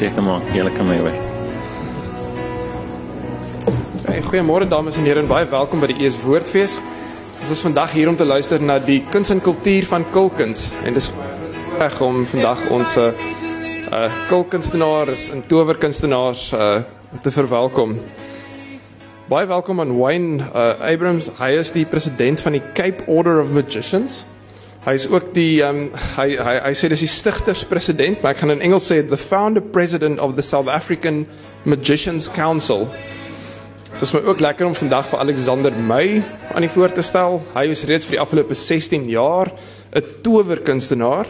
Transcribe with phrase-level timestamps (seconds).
[0.00, 1.16] seker maak julle kan my hoor.
[4.06, 6.78] Hey, goeiemôre dames en here en baie welkom by die Ees Woordfees.
[7.40, 10.96] Ons is vandag hier om te luister na die kuns en kultuur van Kulkuns en
[10.96, 11.10] dis
[11.80, 13.10] reg om vandag ons uh
[14.30, 16.80] kulkunstenaars en towerkunstenaars uh
[17.20, 17.92] te verwelkom.
[19.28, 21.28] Baie welkom aan Wayne uh, Abrams.
[21.38, 24.24] Hy is die president van die Cape Order of Magicians
[24.80, 28.54] Hy is ook die um, hy hy hy sê dis die stigterspresident, maar ek gaan
[28.54, 31.26] in Engels sê the founder president of the South African
[31.68, 32.86] Magicians Council.
[33.98, 36.22] Dit is my ook lekker om vandag vir Alexander May
[36.54, 37.42] aan die voor te stel.
[37.52, 39.52] Hy is reeds vir die afgelope 16 jaar
[39.92, 41.28] 'n towerkunstenaar.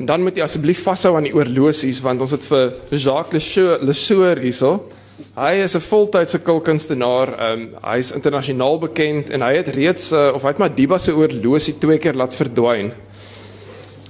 [0.00, 3.54] En dan moet jy asseblief vashou aan die oorlosies want ons het vir Jacques
[3.84, 4.88] Lesoeur hierso.
[5.34, 7.52] Hy is 'n voltydse kulkunstenaar.
[7.52, 11.14] Um, hy is internasionaal bekend en hy het reeds uh, of hy het Madiba se
[11.14, 12.92] oorlosie twee keer laat verdwyn.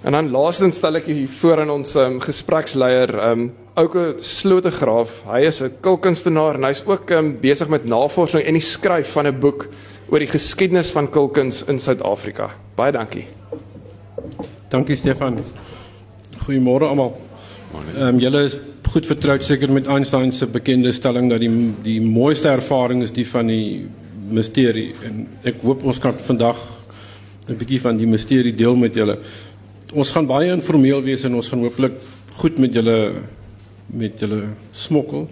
[0.05, 5.23] En dan laastens stel ek hier voor aan ons um, gespreksleier, um, Ouke Slotegraaf.
[5.29, 9.27] Hy is 'n kulkunstenaar en hy's ook um, besig met navorsing en die skryf van
[9.27, 9.69] 'n boek
[10.09, 12.51] oor die geskiedenis van kulkuns in Suid-Afrika.
[12.77, 13.27] Baie dankie.
[14.69, 15.39] Dankie Stefan.
[16.47, 17.17] Goeiemôre almal.
[17.75, 18.57] Ehm um, julle is
[18.95, 21.51] goed vertroud seker met Einstein se bekende stelling dat die
[21.83, 23.87] die mooiste ervaring is die van die
[24.31, 26.61] misterie en ek hoop ons kan vandag
[27.49, 29.19] 'n bietjie van die misterie deel met julle.
[29.93, 31.93] Ons gaan baie informeel wees en ons gaan hooplik
[32.37, 33.23] goed met julle
[33.87, 35.29] met julle smokkel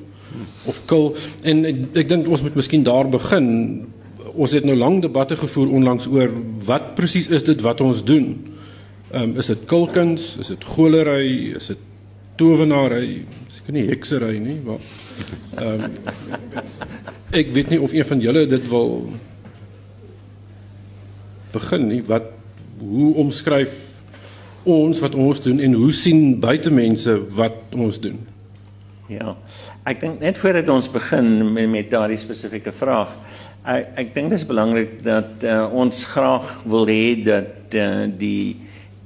[0.67, 3.87] of kil en ek, ek dink ons moet miskien daar begin.
[4.35, 6.31] Ons het nou lank debatte gevoer onlangs oor
[6.67, 8.35] wat presies is dit wat ons doen.
[9.13, 11.79] Ehm um, is dit kulkuns, is dit golery, is dit
[12.43, 13.23] towenary,
[13.53, 14.83] seker nie heksery nie, maar
[15.63, 16.01] ehm um,
[17.33, 18.91] ek weet nie of een van julle dit wil
[21.55, 22.03] begin nie.
[22.05, 22.27] Wat
[22.77, 23.73] hoe omskryf
[24.69, 28.19] ons wat ons doen en hoe sien buitemense wat ons doen?
[29.09, 29.37] Ja.
[29.89, 33.15] Ek dink net voordat ons begin met, met daardie spesifieke vraag,
[33.65, 38.59] ek ek dink dit is belangrik dat uh, ons graag wil hê dat uh, die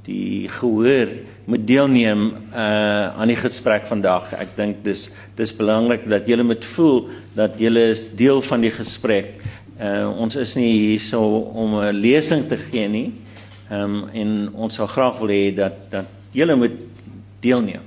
[0.06, 1.10] die gehoor
[1.46, 4.32] moet deelneem uh aan die gesprek vandag.
[4.38, 5.08] Ek dink dis
[5.38, 9.34] dis belangrik dat julle moet voel dat julle is deel van die gesprek.
[9.78, 11.22] Uh ons is nie hier so
[11.54, 13.12] om 'n lesing te gee nie.
[13.70, 16.78] Ehm um, en ons sal graag wil hê dat dat julle moet
[17.40, 17.82] deelneem.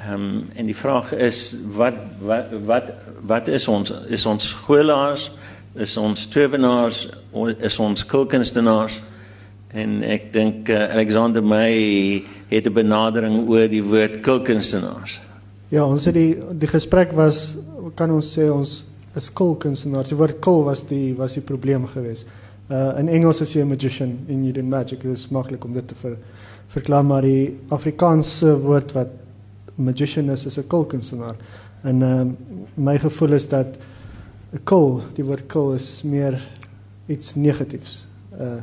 [0.00, 2.92] Ehm um, en die vraag is wat wat wat
[3.26, 5.30] wat is ons is ons skoolaars
[5.74, 7.08] is ons towenaars
[7.58, 9.00] is ons kulkunstenaars
[9.76, 15.20] en ek dink uh, Alexander May het 'n benadering oor die woord kulkunstenaars.
[15.68, 17.58] Ja, ons het die die gesprek was
[17.94, 18.84] kan ons sê ons
[19.16, 20.08] is kulkunstenaars.
[20.08, 22.26] Die woord kul was die was die probleem geweest.
[22.70, 25.02] Uh in Engels is jy 'n magician en you do magic.
[25.02, 26.16] Dit is maklik om dit te ver,
[26.68, 29.08] verklaar maar die Afrikaanse woord wat
[29.74, 31.36] magician is is 'n kulkunstenaar.
[31.82, 32.24] En uh
[32.74, 33.66] my gevoel is dat
[34.52, 36.40] 'n kul, die woord kul is meer
[37.06, 38.06] iets negatiefs.
[38.40, 38.62] Uh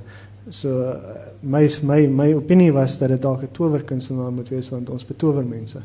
[0.50, 0.96] so uh,
[1.42, 5.46] my my my opinie was dat dit dalk 'n towerkunstenaar moet wees want ons betower
[5.46, 5.82] mense.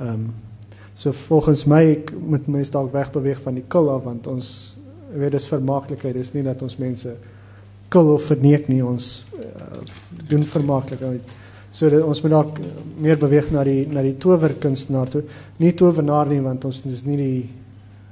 [0.00, 0.34] Ehm um,
[0.94, 4.76] so volgens my ek moet mense dalk wegbeweeg van die kul af want ons
[5.12, 7.16] weet dis vermaaklikheid, dis nie dat ons mense
[7.88, 9.42] kul of verneek nie, ons uh,
[10.28, 11.36] doen vermaaklikheid.
[11.70, 12.58] So dat ons moet dalk
[12.98, 15.22] meer beweeg na die na die towerkunstenaar toe.
[15.58, 17.50] Nie towenaar nie want ons is nie die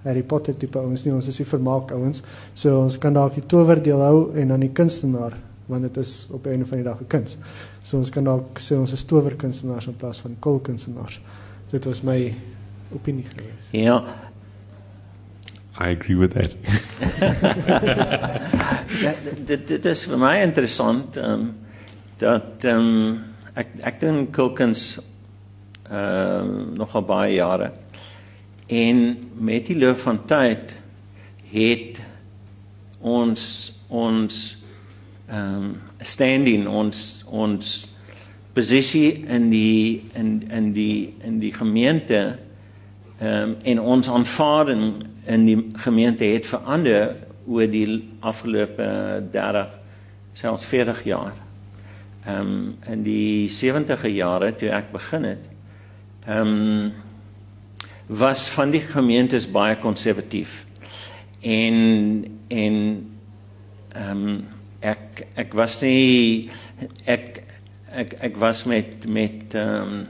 [0.05, 2.23] Harry Potter tipe ouens nie, ons is die vermaak ouens.
[2.55, 5.33] So ons kan dalk die towerdeel hou en dan die kunstenaar
[5.67, 7.37] want dit is op 'n einde van die dag 'n kuns.
[7.83, 11.21] So ons kan dalk sê ons is towerkunstenaars in plaas van kulkunstenaars.
[11.71, 12.35] Dit was my
[12.93, 13.69] opinie geweest.
[13.71, 14.05] Ja,
[15.81, 16.55] I agree with that.
[19.01, 21.57] dit dit dit is vir my interessant ehm um,
[22.19, 25.01] dat ehm um, ek ek doen kulkuns
[25.91, 27.73] ehm uh, nogal baie jare.
[28.67, 30.75] En met die loop van tyd
[31.51, 32.01] het
[33.01, 33.43] ons
[33.89, 34.64] ons
[35.29, 37.69] ehm um, standing ons ons
[38.53, 42.39] posisie in die in in die in die gemeente
[43.19, 47.17] ehm um, en ons aanvaarding in die gemeente het verander
[47.47, 49.69] oor die afgelope 30
[50.33, 51.33] selfs 40 jaar.
[52.25, 55.49] Ehm um, in die 70e jare toe ek begin het,
[56.27, 56.93] ehm um,
[58.07, 60.65] was van die gemeentes baie konservatief.
[61.41, 62.77] En en
[63.93, 64.45] ehm um,
[64.85, 66.51] ek ek was nie
[67.09, 67.43] ek
[67.95, 70.07] ek ek was met met ehm um,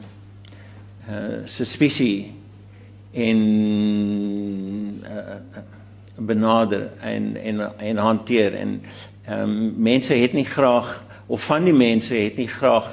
[1.08, 2.32] uh, suspicie
[3.12, 3.40] en
[5.04, 5.38] uh,
[6.16, 8.82] benader en en en hanteer en
[9.26, 12.88] ehm um, mense het nie graag of van die mense het nie graag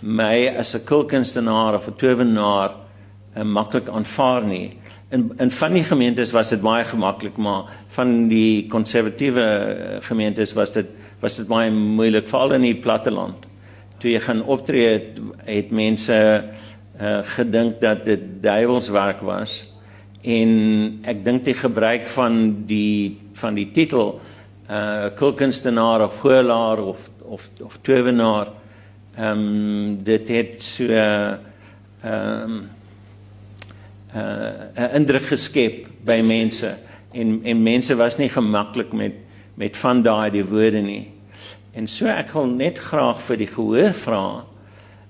[0.00, 2.74] my as 'n kulkunstenaar of 'n towenaar
[3.36, 4.78] uh, maklik aanvaar nie.
[5.12, 9.44] In in van die gemeentes was dit baie gemaklik, maar van die konservatiewe
[10.08, 10.88] gemeentes was dit
[11.20, 13.44] was dit baie moeilik veral in die platteland.
[14.00, 16.16] Toe jy gaan optree het, het mense
[17.00, 19.60] uh, gedink dat dit duiwelswerk was
[20.22, 20.50] en
[21.08, 24.20] ek dink die gebruik van die van die titel
[24.70, 28.52] uh kulkunstenaar of goelaar of of of towenaar
[29.16, 31.38] ehm um, dit het so ehm
[32.02, 32.62] um,
[34.14, 36.76] uh 'n indruk geskep by mense
[37.12, 39.12] en en mense was nie gemaklik met
[39.54, 41.10] met van daai die woorde nie.
[41.72, 44.44] En so ek wil net graag vir die gehoor vra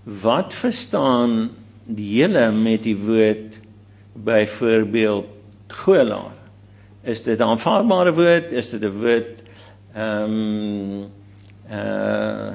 [0.04, 1.50] wat verstaan
[1.86, 3.58] die hele met die woord
[4.12, 5.26] byvoorbeeld
[5.68, 6.34] goelaar?
[7.02, 8.52] Is dit 'n aanvaarbare woord?
[8.52, 9.42] Is dit 'n woord
[9.94, 11.10] ehm um,
[11.70, 12.52] uh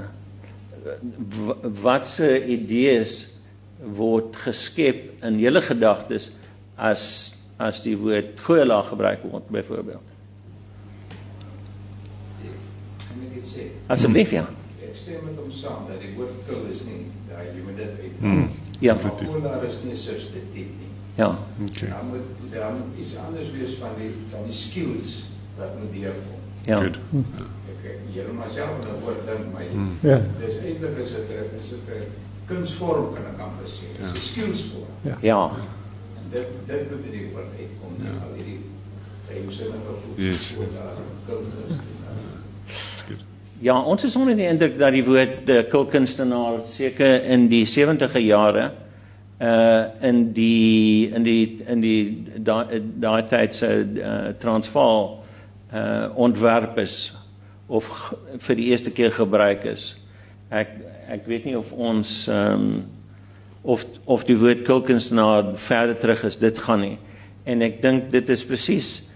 [1.82, 3.37] wat se idees
[3.82, 6.32] word geskep in julle gedagtes
[6.76, 10.14] as as die woord goelaar gebruik word byvoorbeeld?
[13.88, 14.44] Asseblief ja.
[14.84, 17.94] Ek stem met hom saam dat die woord kul is nie, ja, jy moet dit
[18.02, 18.20] uit.
[18.20, 18.50] Hmm.
[18.84, 18.94] Ja.
[19.02, 20.92] Maar Koolaar is nie substituut nie.
[21.18, 21.32] Ja.
[21.66, 21.90] Okay.
[21.90, 25.24] Dan moet dan moet iets anders wees van die van die skills
[25.58, 26.44] wat moet deurkom.
[26.68, 26.78] Ja.
[26.84, 27.00] Good.
[27.72, 29.66] Ek jy moet maar self aan 'n woord dink, maar
[30.12, 30.20] Ja.
[30.44, 33.92] dis eintlik is dit is dit kunsvorm kan ek amper sê.
[33.98, 35.20] Dis 'n skillsvorm.
[35.22, 35.52] Ja.
[36.18, 38.60] En dit dit moet in die woord uitkom, nie al hierdie
[39.28, 40.18] geheimsinnige goed.
[40.18, 40.56] Yes.
[42.68, 43.24] That's good.
[43.60, 48.20] Ja, ons is onder die indruk dat die woord uh, kulkunstenaar seker in die 70e
[48.26, 48.72] jare
[49.42, 55.24] uh in die in die in die daai daai tyd se uh, Transvaal
[55.74, 57.14] uh ontwerp is
[57.68, 57.86] of
[58.38, 59.92] vir die eerste keer gebruik is.
[60.50, 60.74] Ek
[61.08, 62.86] ek weet nie of ons ehm um,
[63.68, 66.98] of of die woord kulkunstenaar verder terug is dit gaan nie.
[67.44, 69.08] En ek dink dit is presies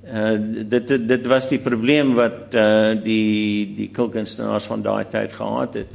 [0.00, 0.34] Uh,
[0.64, 5.76] dit, dit dit was die probleem wat uh, die die kulkunstenaars van daai tyd gehad
[5.76, 5.92] het.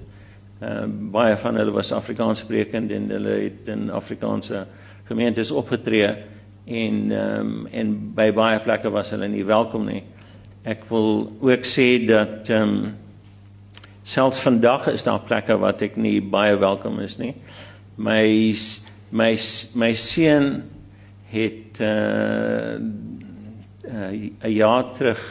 [0.61, 4.61] Uh, baie van hulle was Afrikaans sprekend en hulle het in Afrikaanse
[5.09, 6.13] gemeentes opgetree
[6.65, 10.03] en um, en by baie plekke was hulle nie welkom nie.
[10.63, 12.93] Ek wil ook sê dat ehm um,
[14.05, 17.33] selfs vandag is daar plekke wat ek nie baie welkom is nie.
[17.97, 18.53] My
[19.09, 19.31] my
[19.81, 20.51] my seun
[21.33, 22.77] het uh
[23.85, 24.11] uh,
[24.43, 25.21] 'n jaar terug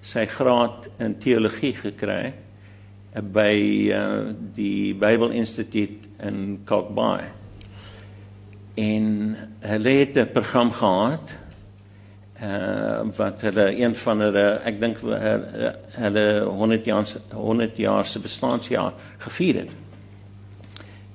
[0.00, 3.54] sy graad in teologie gekry uh, by
[3.90, 7.24] uh, die Bybelinstituut in Kalkbaai.
[8.78, 11.34] En hulle het 'n program gehad
[12.42, 18.06] uh wat hulle een van hulle ek dink hulle hulle 100 jaar se 100 jaar
[18.06, 19.70] se bestaanjaar gevier het.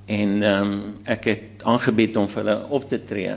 [0.06, 3.34] En ehm um, ek het aangebied om vir hulle op te tree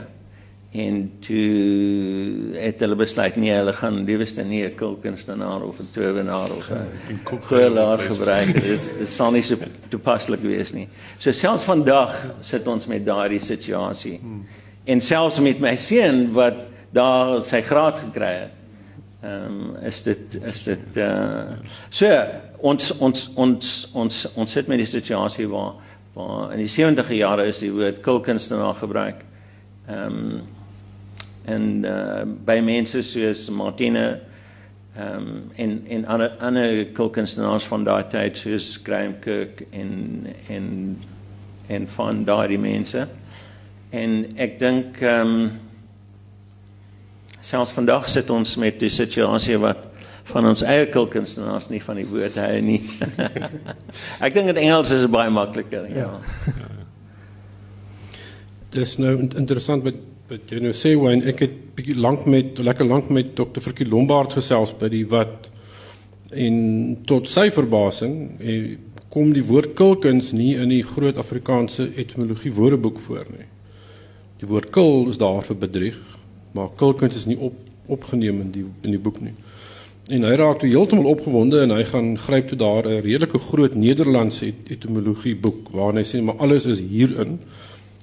[0.71, 6.51] en toe het hulle besluit nee, hulle gaan liewste nie 'n kulkunstenaar of 'n towenaar
[6.51, 8.53] of 'n goelaar gebruik.
[8.53, 9.55] Dit dit sal nie so
[9.87, 10.87] toepaslik wees nie.
[11.17, 14.19] So selfs vandag sit ons met daardie situasie.
[14.83, 18.55] En selfs met my seun wat daar sy graad gekry het.
[19.21, 21.57] Ehm um, is dit is dit uh
[21.89, 22.07] so
[22.57, 25.73] ons ons ons ons ons sit met die situasie waar
[26.13, 29.25] waar in die 70e jare is die woord kulkunstenaar gebruik.
[29.87, 30.41] Ehm um,
[31.45, 34.19] en uh, by mense soos Martine
[34.95, 40.97] ehm um, en en ander ander kulkunstenaars van daai tyd soos Graham Kirk en en
[41.67, 43.07] en van daardie mense.
[43.89, 45.49] En ek dink ehm um,
[47.41, 49.85] selfs vandag sit ons met die situasie wat
[50.29, 52.81] van ons eie kulkunstenaars nie van die woord hou nie.
[54.25, 55.87] ek dink in Engels is dit baie makliker.
[55.89, 56.11] Ja.
[56.45, 56.67] Ja.
[58.75, 59.97] Dis nou in- interessant wat
[60.29, 63.63] wat jy nou sê Wayne, ek het bietjie lank met lekker lank met Dr.
[63.65, 65.47] Frikkie Lombard gesels by die wat
[66.29, 66.59] en
[67.09, 68.75] tot sy verbasing eh,
[69.09, 73.47] kom die woord kulkuns nie in die groot Afrikaanse etimologie woordeboek voor nie.
[74.37, 75.97] Die woord kul is daar vir bedrieg,
[76.51, 77.53] maar kulkuns is nie op
[77.89, 79.33] opgeneem in die in die boek nie.
[80.09, 83.75] En hy raak toe heeltemal opgewonde en hy gaan gryp toe daar 'n redelike groot
[83.75, 87.39] Nederlandse et etimologie boek waarin hy sê maar alles is hierin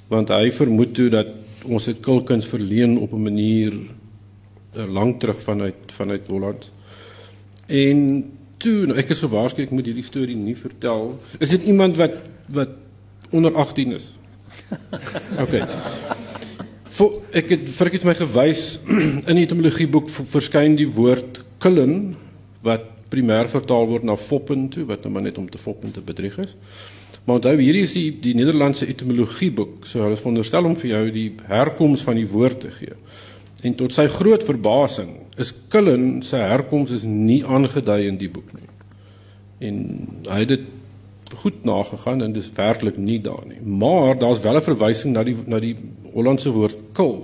[0.09, 1.27] want hy vermoed toe dat
[1.67, 6.71] ons het kulkuns verleen op 'n manier uh, lank terug vanuit vanuit Holland.
[7.67, 8.25] En
[8.57, 11.19] toe nou, ek is gewaarsku ek moet hierdie storie nie vertel.
[11.39, 12.15] Is dit iemand wat
[12.47, 12.69] wat
[13.31, 14.13] onder 18 is?
[15.43, 15.55] OK.
[16.97, 18.61] Voor, ek het vir ek het my gewys
[19.29, 22.15] in die etimologieboek verskyn die woord kullen
[22.65, 26.01] wat primêr vertaal word na foppen toe wat nou maar net om te foppen te
[26.05, 26.55] bedrieg is.
[27.27, 31.27] Maar onthou hierdie is die, die Nederlandse etimologieboek, so hulle veronderstel om vir jou die
[31.51, 32.97] herkoms van die woord te gee.
[33.67, 38.57] En tot sy groot verbasing is kullen sy herkoms is nie aangedui in die boek
[38.57, 38.71] nie.
[39.69, 39.85] En
[40.31, 40.67] hy het dit
[41.43, 43.61] goed nagegaan en dis werklik nie daar nie.
[43.61, 45.77] Maar daar's wel 'n verwysing na die na die
[46.17, 47.19] Hollandse woord kul.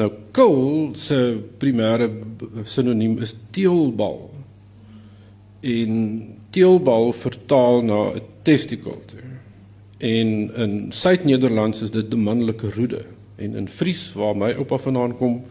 [0.00, 0.60] Nou kil
[0.96, 1.18] se
[1.60, 2.08] primêre
[2.64, 4.30] sinoniem is teelbal.
[5.60, 5.98] En
[6.50, 9.20] teelbal vertaal na 'n testikel toe.
[9.98, 13.04] En in Suid-Nederlands is dit die manlike roede
[13.36, 15.44] en in Fries waar my oupa vandaan kom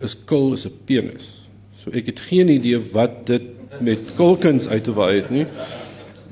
[0.00, 1.48] is kil is 'n penis.
[1.76, 3.42] So ek het geen idee wat dit
[3.80, 5.46] met kulkuns uit te waai het nie.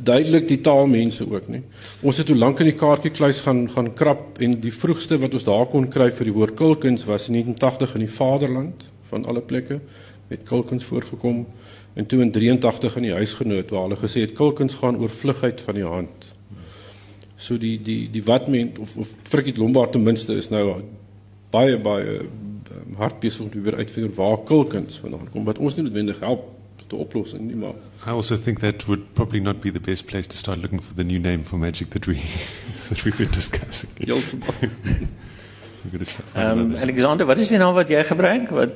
[0.07, 1.63] Duidelik die taalmense ook nie.
[2.07, 5.47] Ons het hoe lank in die kaartjiekluis gaan gaan krap en die vroegste wat ons
[5.49, 9.43] daar kon kry vir die woord kulkuns was in 1980 in die Vaderland van alle
[9.43, 9.81] plekke
[10.31, 11.45] met kulkuns voorgekom
[11.97, 15.63] en toe in 83 in die huisgenoot waar hulle gesê het kulkuns gaan oor vlugheid
[15.65, 16.31] van die hand.
[17.37, 20.83] So die die die wat men of of Frikkie Lombard ten minste is nou
[21.51, 25.77] baie baie um, hard besig om te weer uitfigure waar kulkuns vandaan kom wat ons
[25.77, 26.53] nie noodwendig help
[26.89, 27.75] tot 'n oplossing nie maar
[28.07, 30.95] I also think that would probably not be the best place to start looking for
[30.95, 32.15] the new name for magic that we
[32.89, 33.91] that we've been discussing.
[33.99, 34.55] heeltemal
[35.93, 38.51] We're to Ehm finding um, another- Alexander, wat is die naam wat jy gebruik?
[38.51, 38.73] Wat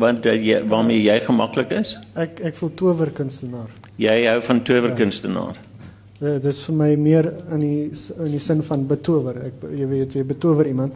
[0.00, 1.96] wat uh, jy waarmee jy gemaklik is?
[2.16, 3.68] Ek ek voel towerkunstenaar.
[4.00, 5.58] Jy hou van towerkunstenaar.
[6.22, 7.90] Uh, dit is vir my meer in die
[8.24, 9.36] in die sin van betower.
[9.50, 10.92] Ek jy weet jy betower iemand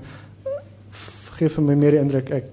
[1.38, 2.46] gee vir my meer die indruk ek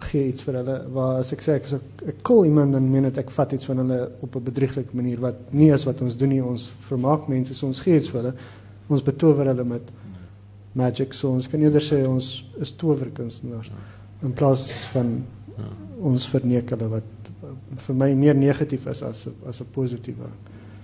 [0.00, 3.04] gee iets vir hulle waar as ek sê ek is ek cool iemand dan meen
[3.04, 6.28] ek vat iets van hulle op 'n bedrieglike manier wat nie is wat ons doen
[6.28, 6.42] nie.
[6.42, 8.34] Ons vermaak mense, so ons gee iets vir hulle.
[8.88, 9.82] Ons betower hulle met
[10.74, 11.14] magic.
[11.14, 13.70] So ons kan eerder sê ons is towerkunstenaars
[14.22, 15.24] in plaas van
[16.00, 17.02] ons verneek hulle wat
[17.76, 20.28] vir my meer negatief is as 'n as 'n positiewe.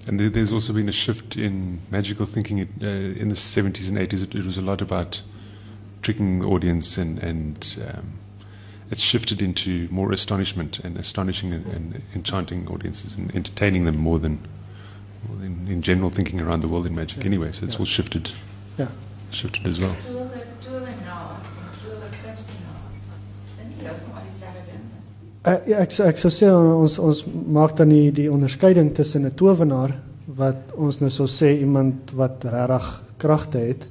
[0.06, 3.88] And there- there's also been a shift in magical thinking it, uh, in the 70s
[3.88, 4.22] and 80s.
[4.22, 5.22] It, it was a lot about
[6.02, 8.04] tricking the audience, and, and um,
[8.90, 14.18] it's shifted into more astonishment and astonishing and, and enchanting audiences and entertaining them more
[14.18, 14.38] than,
[15.28, 17.24] more than in general thinking around the world in magic.
[17.24, 17.80] Anyway, so it's Yeah.
[17.80, 18.30] all shifted,
[18.78, 18.86] Ja.
[19.30, 19.94] shifted as well.
[20.06, 20.30] Tower,
[20.64, 22.80] towenaar en towerkunstenaar.
[23.46, 25.52] Is dit nie heeltemal dieselfde ding nie?
[25.52, 29.34] Uh, ja, ek ek sou sê ons ons maak dan die die onderskeiding tussen 'n
[29.34, 33.86] towenaar wat ons nou sou sê iemand wat regtig kragte het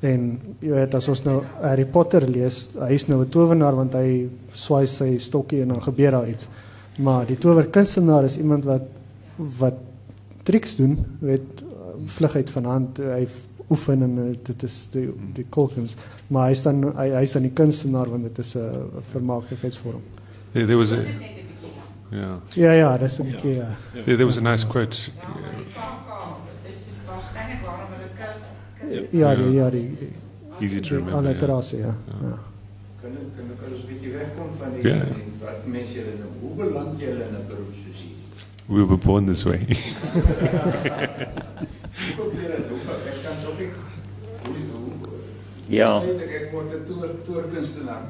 [0.00, 3.94] en jy weet as ons nou Harry Potter lees, hy is nou 'n towenaar want
[3.94, 6.48] hy swaai sy stokkie en dan gebeur daar iets.
[6.98, 8.82] Maar die towerkunstenaar is iemand wat
[9.36, 9.74] wat
[10.42, 11.62] triks doen, weet
[12.06, 13.26] vlugheid van hand, hy
[13.70, 15.96] oefen en dit is die die kolkens,
[16.28, 20.02] maar hy is dan hy hy's dan die kunstenaar want dit is 'n vermaaklikheidsvorm.
[20.52, 21.70] There, there was a, is 'n bietjie
[22.10, 22.40] lang.
[22.56, 23.76] yeah, Ja ja, dis 'n bietjie ja.
[23.92, 24.96] there, there was a nice quote.
[25.16, 26.09] Ja,
[28.90, 30.12] kil Ja, ja die, die,
[30.60, 31.22] Easy to remember.
[33.00, 34.92] Kan ons bietjie wegkom van die
[35.40, 38.18] wat mense julle nou hoe beland julle in 'n beroep soos hierdie?
[38.68, 39.58] We were born this way.
[41.10, 42.78] Hoe probeer dit hoe
[43.10, 43.70] ek kan tog nie
[44.44, 45.18] hoe hoe
[45.68, 46.00] Ja.
[46.00, 48.02] besluit ek ek word 'n toer toerkunstenaar.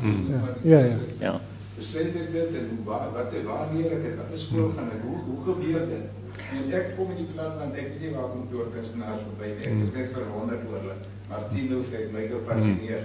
[0.62, 0.96] Ja, ja.
[1.20, 1.34] Ja.
[1.76, 4.16] Besluit ek dit en hoe waar wat waar leer ek dit?
[4.16, 5.02] Wat is skool gaan ek?
[5.06, 6.04] Hoe hoe gebeur dit?
[6.50, 9.66] En ek kom in die platteland, ek weet nie waar kom toerkunstenaars verby nie.
[9.70, 10.96] Ek is net verwonderd oor hulle.
[11.30, 13.04] Maar Tino het my gefassineer.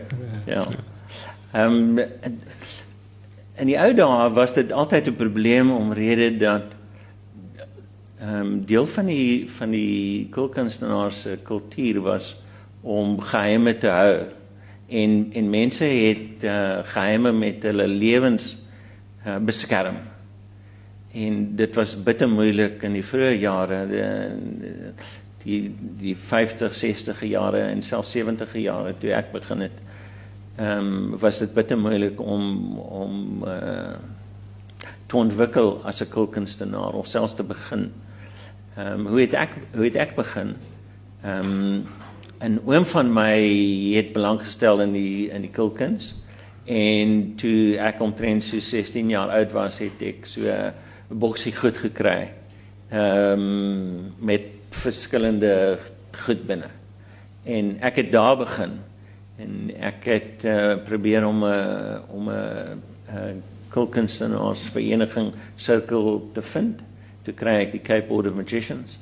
[0.50, 0.66] Ja.
[1.54, 2.00] Ehm
[3.56, 6.74] in die ou dae was dit altyd 'n probleem omrede dat
[8.20, 12.36] ehm um, deel van die van die kulkunstenaars se kultuur was
[12.82, 14.26] om geheime te hou.
[14.88, 18.58] En en mense het uh, geheime met hulle lewens
[19.28, 19.96] uh, beskerm.
[21.15, 24.08] En dit was bitter moeilik in die vroeë jare die
[25.45, 25.60] die
[26.01, 29.78] die 50, 60 jare en selfs 70 jare toe ek begin het.
[30.58, 33.95] Ehm um, was dit bitter moeilik om om uh
[35.06, 37.91] te ontwikkel as 'n kulkunstenaar of selfs te begin.
[38.78, 40.56] Ehm um, hoe het ek hoe het ek begin?
[41.23, 41.86] Ehm um,
[42.41, 43.39] 'n oom van my
[43.95, 46.23] het belang gestel in die in die kulkuns
[46.65, 50.73] en toe ek omtrent so 16 jaar oud was, het ek so 'n
[51.08, 52.32] boksie goed gekry.
[52.89, 55.78] Ehm um, met verskillende
[56.12, 56.70] goed binne.
[57.44, 58.80] En ek het daar begin
[59.38, 63.36] en ek het uh, probeer om 'n uh, om 'n uh,
[63.70, 66.80] kulkunstenaars vereniging sirkel te vind.
[67.22, 69.00] Toe kry die Cape Order Magicians.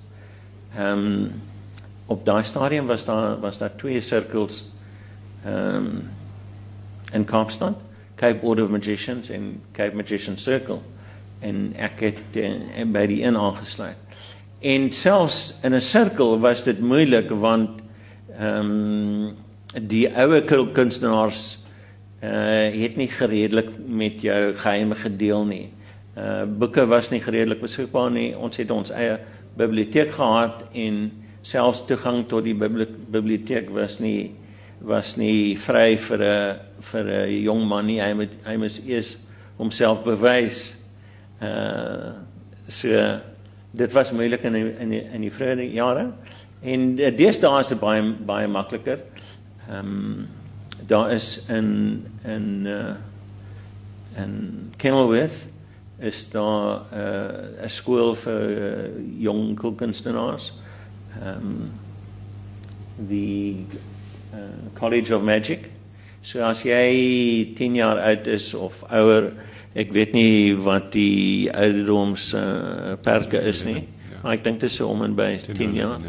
[0.78, 1.42] Ehm um,
[2.06, 4.72] op daai stadium was daar was daar twee sirkels
[5.46, 6.10] ehm um,
[7.14, 7.76] in Kaapstad,
[8.16, 10.80] Cape Order of Magicians en Cape Magician Circle
[11.44, 14.00] en ek het uh, by die een aangesluit.
[14.64, 17.82] En selfs in 'n sirkel was dit moeilik want
[18.40, 19.36] ehm um,
[19.74, 21.64] die ouer kunstenaars
[22.24, 25.70] uh het nie gereedelik met jou geheime gedeel nie.
[26.18, 28.38] Uh boeke was nie gereedelik beskikbaar nie.
[28.38, 29.20] Ons het ons eie
[29.58, 34.32] biblioteek gehad en selfs toegang tot die bibli- biblioteek was nie
[34.84, 38.00] was nie vry vir 'n vir 'n jong man nie.
[38.02, 39.18] Hy moet hy moes eers
[39.58, 40.83] homself bewys.
[41.44, 42.12] Uh
[42.68, 43.20] so
[43.72, 46.06] dit was moeilik in die, in die, in die vroeë jare.
[46.64, 49.04] En uh, deesdae is dit baie baie makliker.
[49.68, 50.28] Ehm um,
[50.88, 52.96] daar is in in uh
[54.18, 55.48] in Kenilworth
[56.00, 60.54] is daar 'n uh, skool vir uh, jong kunstenaars.
[61.22, 61.72] Ehm um,
[63.08, 63.66] die
[64.34, 64.40] uh,
[64.74, 65.70] College of Magic.
[66.22, 69.34] So as jy 10 jaar oud is of ouer,
[69.74, 73.88] ek weet nie wat die ouderdoms uh, perke is nie.
[74.22, 76.04] Maar ek dink dit is so om en by 10 jaar.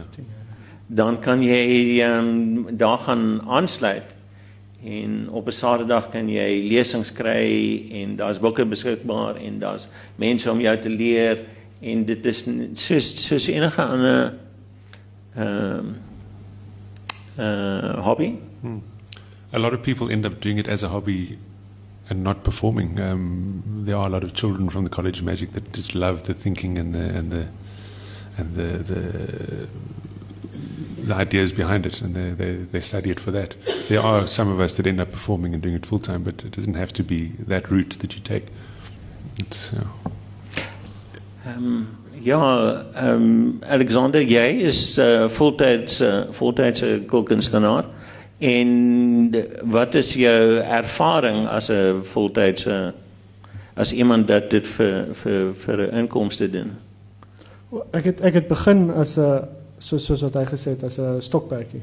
[0.86, 4.12] Dan kan jy um, daar gaan aansluit
[4.84, 10.50] en op 'n Saterdag kan jy lesings kry en daar's boeke beskikbaar en daar's mense
[10.50, 11.40] om jou te leer
[11.80, 14.34] en dit is soos soos enige ander
[15.36, 15.96] ehm um,
[17.38, 18.34] uh, hobby.
[18.60, 18.82] Hmm.
[19.52, 21.38] A lot of people end up doing it as a hobby
[22.10, 23.00] and not performing.
[23.00, 26.24] Um, there are a lot of children from the College of Magic that just love
[26.24, 27.46] the thinking and the and the
[28.36, 29.68] and the the,
[31.02, 33.56] the ideas behind it, and they, they they study it for that.
[33.88, 36.44] There are some of us that end up performing and doing it full time, but
[36.44, 38.46] it doesn't have to be that route that you take.
[39.76, 39.84] Uh,
[41.46, 41.86] Ehm
[42.22, 47.84] ja, ehm Alexander, jy is uh, voltydse voltydse kulkunstenaar.
[48.44, 49.30] En
[49.72, 52.92] wat is jou ervaring as 'n voltydse
[53.74, 56.70] as iemand dat dit vir vir vir 'n inkomste doen?
[57.90, 61.20] Ek het ek het begin as 'n soos soos wat hy gesê het as 'n
[61.20, 61.82] stokperdjie.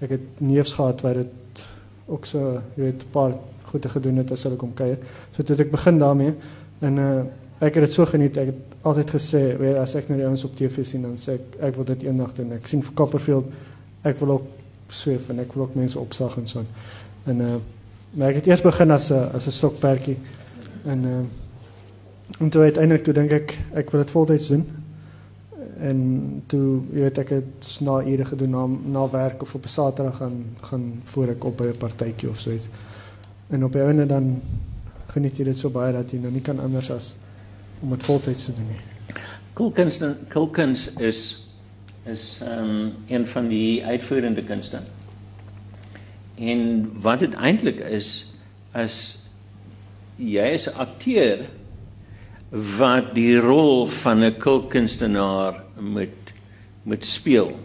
[0.00, 1.66] Ek het neefs gehad wat dit
[2.06, 4.98] ook so, jy weet, 'n paar goeie gedoen het as hulle kom kuier.
[5.36, 6.34] So toe ek begin daarmee
[6.80, 7.22] en uh
[7.58, 8.36] ek het dit so geniet.
[8.36, 11.32] Ek het altyd gesê, weet as ek nou die ouens op TV sien dan sê
[11.32, 12.52] ek ek wil dit eendag doen.
[12.52, 13.44] Ek sien vir Copperfield
[14.02, 14.55] ek wil ook
[14.88, 16.64] sweef en ek wil ook mense opsag en so.
[17.24, 17.56] En uh
[18.16, 20.16] maar ek het eers begin as 'n as 'n stokperdjie
[20.84, 21.22] en uh
[22.40, 24.66] en toe uiteindelik toe dink ek ek wil dit voltyds doen
[25.78, 25.98] en
[26.46, 30.16] toe jy weet ek het na ure gedoen na na werk of op 'n Saterdag
[30.16, 32.68] gaan gaan voor ek op by 'n partytjie of so iets.
[33.48, 34.42] En op 'n einde dan
[35.06, 37.14] geniet jy dit so baie dat jy nou nie kan anders as
[37.80, 38.80] om dit voltyds te doen nie.
[39.52, 41.45] Kulkuns kulkuns is
[42.06, 44.80] is um, een van die uitvoerende kunste.
[46.38, 48.32] En wat dit eintlik is
[48.76, 49.26] is
[50.16, 51.46] jy is 'n akteur
[52.50, 56.32] wat die rol van 'n kulkunstenaar moet
[56.82, 57.58] moet speel.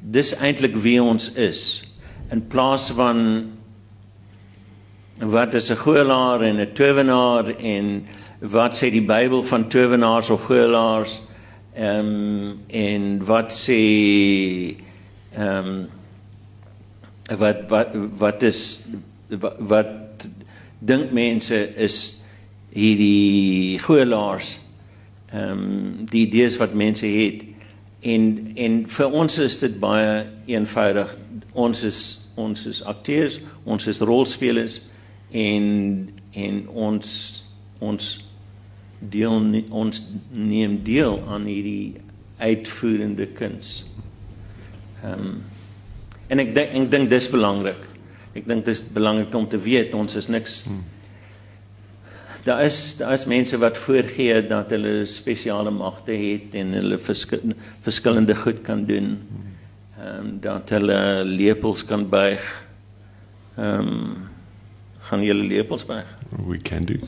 [0.00, 1.82] Dis eintlik wie ons is
[2.30, 3.52] in plaas van
[5.18, 8.06] wat is 'n goelaar en 'n towenaar en
[8.40, 11.20] wat sê die Bybel van towenaars of goelaars
[11.76, 13.80] ehm um, en wat sê
[15.36, 15.88] ehm um,
[17.38, 18.88] wat wat wat is
[19.28, 20.28] wat, wat
[20.78, 22.24] dink mense is
[22.72, 24.58] hierdie goelaars
[25.32, 27.44] ehm um, die idees wat mense het.
[28.00, 31.16] En en vir ons is dit baie eenvoudig.
[31.52, 32.02] Ons is
[32.36, 34.80] ons is akteurs ons is rolspelers
[35.32, 35.66] en
[36.32, 37.08] en ons
[37.78, 38.08] ons
[38.98, 42.00] deel nie, ons neem deel aan hierdie
[42.38, 43.84] uitvoerende kuns.
[45.02, 45.36] Ehm um,
[46.26, 47.82] en ek dink ek dink dis belangrik.
[48.34, 50.82] Ek dink dis belangrik om te weet ons is niks hmm.
[52.46, 57.56] Daar is daar is mense wat voorgee dat hulle spesiale magte het en hulle verskil,
[57.82, 59.16] verskillende goed kan doen.
[59.98, 62.44] Ehm um, dat hulle lepels kan buig.
[63.56, 64.28] Ehm um,
[65.08, 65.84] gaan lepels
[66.46, 66.98] we can do.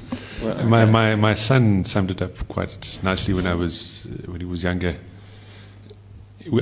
[0.42, 0.92] Well, my, okay.
[0.92, 4.62] my, my son summed it up quite nicely when I was uh, when he was
[4.62, 4.96] younger.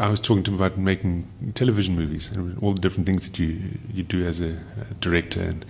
[0.00, 3.38] I was talking to him about making television movies and all the different things that
[3.38, 3.60] you
[3.92, 4.56] you do as a,
[4.90, 5.64] a director, and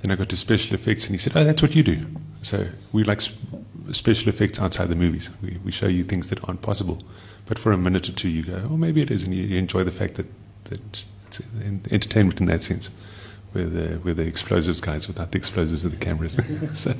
[0.00, 1.98] then I got to special effects, and he said, "Oh, that's what you do."
[2.42, 3.22] So we like
[3.92, 5.30] special effects outside the movies.
[5.40, 6.98] We, we show you things that aren't possible,
[7.46, 9.58] but for a minute or two, you go, "Oh, maybe it is," and you, you
[9.58, 10.26] enjoy the fact that
[10.64, 11.44] that it's uh,
[11.90, 12.90] entertainment in that sense.
[13.54, 16.36] We're the, we're the explosives guys without the explosives of the cameras.
[16.74, 16.94] so,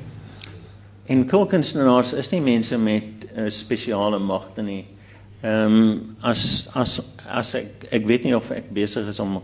[1.05, 4.85] En kulkunstenaars is nie mense met uh, spesiale magte nie.
[5.41, 9.41] Ehm um, as as as ek ek weet nie of ek besig is om 'n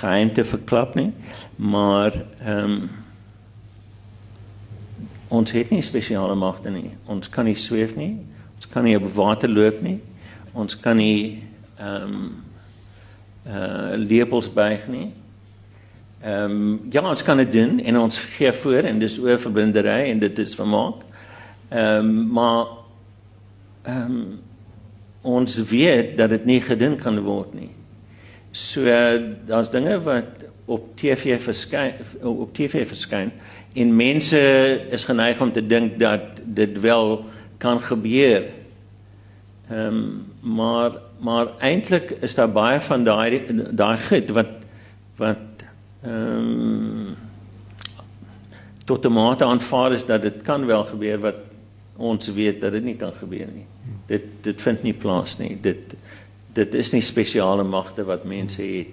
[0.00, 1.12] geheim te verklap nie,
[1.56, 2.10] maar
[2.42, 2.90] ehm um,
[5.28, 6.90] ons het nie spesiale magte nie.
[7.06, 8.16] Ons kan nie sweef nie.
[8.56, 10.00] Ons kan nie op water loop nie.
[10.52, 11.42] Ons kan nie
[11.78, 12.42] ehm um,
[13.46, 15.12] uh lepels buig nie.
[16.26, 20.08] Ehm um, ja, ons kan dit doen en ons gee voor en dis oor verblindery
[20.10, 21.04] en dit is vermaak.
[21.68, 22.66] Ehm um, maar
[23.82, 24.40] ehm um,
[25.22, 27.70] ons weet dat dit nie gedoen kan word nie.
[28.50, 28.82] So
[29.46, 33.30] daar's dinge wat op TV verskyn op TV verskyn
[33.74, 34.40] en mense
[34.90, 37.24] is geneig om te dink dat dit wel
[37.58, 38.50] kan gebeur.
[39.70, 44.56] Ehm um, maar maar eintlik is daar baie van daai daai goed wat
[45.16, 45.55] wat
[46.02, 47.16] ehm um,
[48.84, 51.34] tot 'n mate aanvaar is dat dit kan wel gebeur wat
[51.96, 53.66] ons weet dat dit nie kan gebeur nie.
[54.06, 55.58] Dit dit vind nie plaas nie.
[55.60, 55.94] Dit
[56.52, 58.86] dit is nie spesiale magte wat mense het.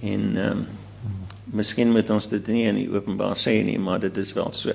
[0.00, 0.66] En ehm um,
[1.44, 4.70] miskien moet ons dit nie in die openbaar sê nie, maar dit is wel so.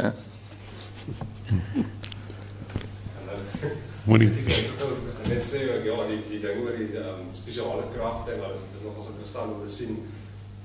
[4.05, 4.29] Moenie.
[4.29, 5.77] Ek net sê ja,
[6.09, 9.63] die die ding oor die um, spesiale kragte en alles, dit is nogals interessant om
[9.63, 9.95] te sien.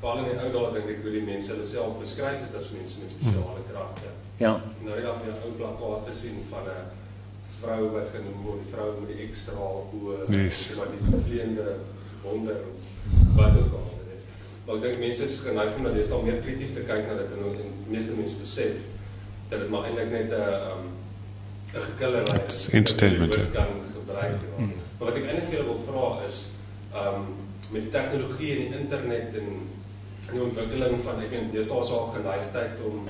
[0.00, 2.70] Veral in die ou dae dink ek hoe die mense hulle self beskryf het as
[2.72, 4.12] mense met spesiale kragte.
[4.40, 4.54] Ja.
[4.86, 6.84] Nou ja, jy 'n ou plakkaat te sien van 'n
[7.60, 9.52] vrou wat genoem word, die vrou met die ekstra
[9.92, 10.74] oë, Yes.
[10.76, 11.76] maar die vervleende
[12.22, 12.56] wonder
[13.36, 13.90] wat ook al.
[14.08, 14.22] weet.
[14.64, 17.14] Maar ek dink mense is geneig om dat jy dan meer krities te kyk na
[17.20, 17.52] dit en en
[17.84, 18.74] die meeste mense besef
[19.50, 20.84] dat dit maar eintlik net 'n um,
[21.74, 22.68] 'n gekillery is.
[22.72, 23.50] Entertainment, wat ja.
[23.60, 24.40] kan gebruik.
[24.58, 24.64] Ja.
[24.98, 26.46] Maar wat ek eintlik vir julle wil vra is
[26.94, 27.24] um
[27.70, 29.48] met die tegnologie en die internet en
[30.28, 33.08] en die ontwikkeling van ek weet deesdae is daar geneigtheid om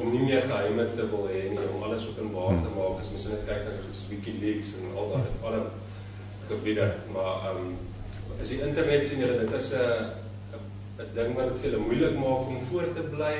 [0.00, 3.02] om nie meer geheime te wil hê nie, om alles openbaar te maak.
[3.02, 5.62] As mens net kyk na soos WikiLeaks en al daai alle
[6.48, 7.74] gebiede, maar um
[8.40, 10.06] is die internet sien julle dit is 'n
[11.00, 13.36] 'n ding wat dit vir julle moeilik maak om voor te bly.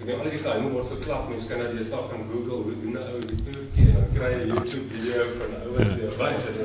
[0.00, 1.28] Ek weet al die geheime word verklap.
[1.28, 4.30] Mense kan nou deesdae gaan Google hoe doen 'n ou die toertjie en dan kry
[4.32, 6.56] jy 'n YouTube video van 'n ou wat vir jou wys en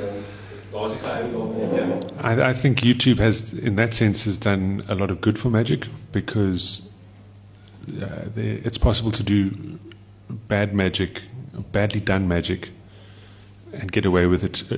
[2.21, 5.49] I, I think YouTube has, in that sense, has done a lot of good for
[5.49, 6.91] magic because
[8.01, 9.79] uh, they, it's possible to do
[10.29, 11.23] bad magic,
[11.71, 12.69] badly done magic,
[13.73, 14.77] and get away with it uh,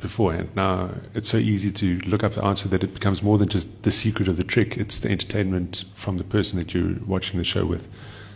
[0.00, 0.50] beforehand.
[0.54, 3.82] Now it's so easy to look up the answer that it becomes more than just
[3.82, 7.44] the secret of the trick; it's the entertainment from the person that you're watching the
[7.44, 7.88] show with.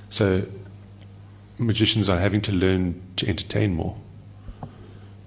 [0.09, 0.47] So
[1.59, 3.97] magicians are having to learn to entertain more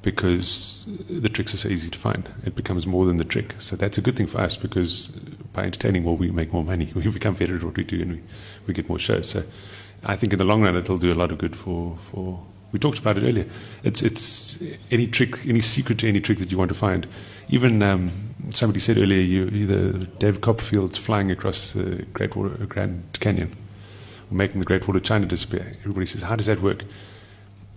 [0.10, 2.28] because the tricks are so easy to find.
[2.44, 3.54] It becomes more than the trick.
[3.60, 5.08] So that's a good thing for us because
[5.54, 6.92] by entertaining more, we make more money.
[6.96, 8.22] We become better at what we do and we,
[8.66, 9.30] we get more shows.
[9.30, 9.44] So
[10.04, 12.80] I think in the long run, it'll do a lot of good for, for we
[12.80, 13.46] talked about it earlier.
[13.84, 17.08] It's, it's any trick, any secret to any trick that you want to find.
[17.50, 18.12] Even um,
[18.50, 23.56] somebody said earlier, you, the Dave Copperfield's flying across the Great Water, Grand Canyon,
[24.32, 25.66] or making the Great Wall of China disappear.
[25.82, 26.84] Everybody says, how does that work?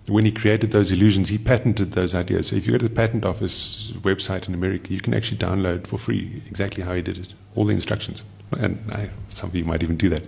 [0.07, 2.47] When he created those illusions, he patented those ideas.
[2.47, 5.87] So if you go to the patent office website in America, you can actually download
[5.87, 8.23] for free exactly how he did it, all the instructions.
[8.51, 10.23] And I, some of you might even do that.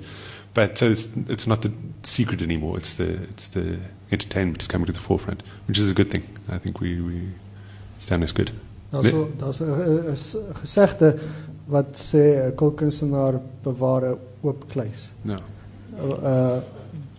[0.54, 1.72] But so it's, it's not the
[2.04, 2.78] secret anymore.
[2.78, 3.78] It's the it's the
[4.12, 6.24] entertainment is coming to the forefront, which is a good thing.
[6.50, 7.22] I think we, we
[7.98, 8.52] it's done as good.
[8.92, 11.20] Daar's so, daar's 'n gesegde
[11.68, 15.12] wat sê 'n kulkunstenaar bewaar 'n oop kluis.
[15.22, 15.36] No.
[16.00, 16.62] Uh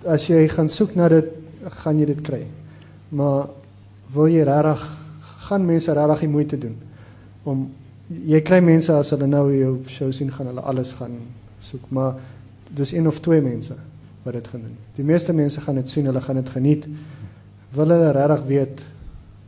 [0.06, 1.28] as jy gaan soek na dit,
[1.70, 2.42] gaan jy dit kry.
[3.08, 3.48] Maar
[4.14, 4.84] wil jy regtig
[5.46, 6.76] gaan mense regtig die moeite doen
[7.46, 7.66] om
[8.26, 11.14] jy kry mense as hulle nou jou show sien gaan hulle alles gaan
[11.62, 12.18] soek, maar
[12.74, 13.74] dis een of twee mense
[14.26, 14.76] wat dit gaan doen.
[14.98, 16.86] Die meeste mense gaan dit sien, hulle gaan dit geniet.
[17.74, 18.84] Wil hulle regtig weet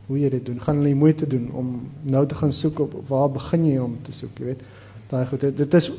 [0.07, 0.59] hoe jy dit doen?
[0.63, 1.73] Gaan hulle die moeite doen om
[2.07, 4.63] nou te gaan soek op waar begin jy om te soek, jy weet?
[5.11, 5.91] Daai goed, dit, is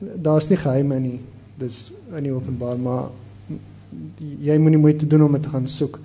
[0.00, 1.18] daar's nie geheime nie.
[1.60, 3.06] Dis in die openbaar, maar
[4.18, 5.98] jy moet nie moeite doen om dit te gaan soek.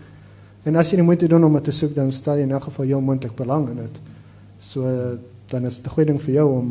[0.64, 2.64] En as jy nie moeite doen om dit te soek, dan stel jy in elk
[2.70, 4.00] geval jou moontlik belang in dit.
[4.60, 5.18] So
[5.50, 6.70] dan is dit 'n goeie ding vir jou om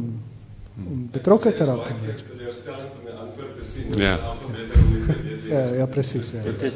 [0.78, 1.86] om betrokke te raak.
[2.28, 3.98] teleurstellend om 'n antwoord te sien.
[3.98, 4.18] Ja.
[5.48, 6.30] Ja, ja presies.
[6.30, 6.42] Ja.
[6.42, 6.74] Dit is.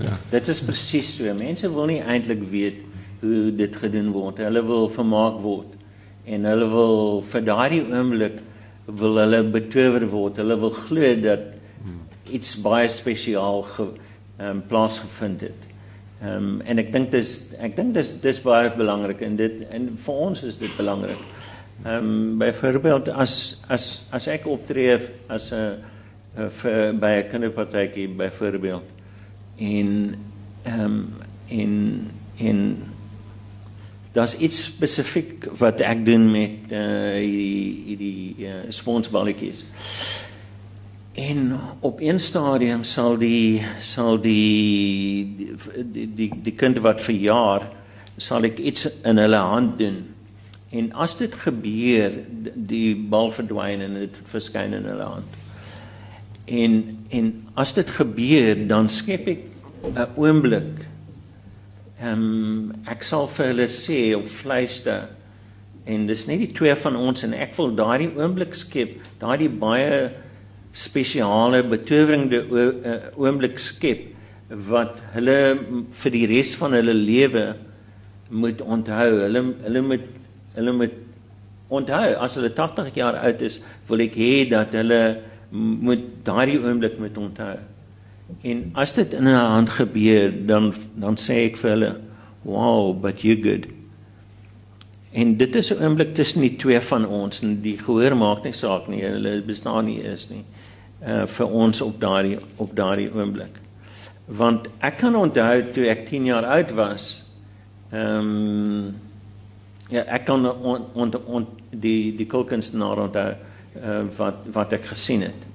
[0.00, 0.18] Ja.
[0.30, 1.34] dit is presies so.
[1.34, 2.74] Mense wil nie eintlik weet
[3.20, 4.38] hoe dit gedoen word.
[4.38, 5.76] Hulle wil vermaak word
[6.24, 8.40] en hulle wil vir daardie oomblik
[8.86, 10.36] wil hulle betower word.
[10.36, 11.59] Hulle wil glo dat
[12.30, 13.88] iets baie spesiaal ge,
[14.40, 15.68] um, plaasgevind het.
[16.20, 19.86] Ehm um, en ek dink dis ek dink dis dis baie belangrik en dit en
[20.04, 21.22] vir ons is dit belangrik.
[21.84, 25.80] Ehm um, byvoorbeeld as as as ek optree as 'n
[26.60, 28.86] vir by 'n kinderpartytjie byvoorbeeld
[29.58, 30.14] en
[30.64, 31.14] ehm um,
[31.48, 32.58] en en
[34.12, 39.64] daar's iets spesifiek wat ek doen met uh hierdie hierdie uh, sponsballetjies.
[41.12, 45.56] En op een stadium sal die sal die die
[45.92, 47.66] die, die, die kind wat verjaar
[48.20, 50.04] sal ek iets in hulle hand doen.
[50.70, 52.14] En as dit gebeur,
[52.54, 55.38] die bal verdwyn en dit verskyn in hulle hand.
[56.46, 56.76] En
[57.10, 59.42] en as dit gebeur, dan skep ek
[59.90, 60.86] 'n oomblik.
[62.00, 65.08] Ehm um, ek sal vir hulle sê op fluister
[65.84, 70.10] en dis net die twee van ons en ek wil daardie oomblik skep, daardie baie
[70.72, 72.44] spesiale betowerende
[72.84, 74.06] eh, oomblik skep
[74.70, 75.36] wat hulle
[76.02, 77.44] vir die res van hulle lewe
[78.30, 79.08] moet onthou.
[79.24, 80.06] Hulle hulle moet
[80.54, 80.94] hulle moet
[81.70, 85.00] onthou as hulle 80 jaar oud is, wil ek hê dat hulle
[85.50, 87.58] moet daardie oomblik moet onthou.
[88.46, 91.96] En as dit in 'n hand gebeur, dan dan sê ek vir hulle,
[92.42, 93.66] "Wow, but you good."
[95.12, 98.52] En dit is 'n oomblik tussen die twee van ons en die gehoor maak nie
[98.52, 100.44] saak nie, hulle bestaan nie is nie.
[101.00, 103.56] Uh vir ons op daardie op daardie oomblik.
[104.26, 107.06] Want ek kan onthou toe ek 10 jaar oud was,
[107.90, 108.96] ehm um,
[109.90, 115.24] ja, ek kan on, on, on, die die kulkunstenaar onthou uh, wat wat ek gesien
[115.26, 115.46] het.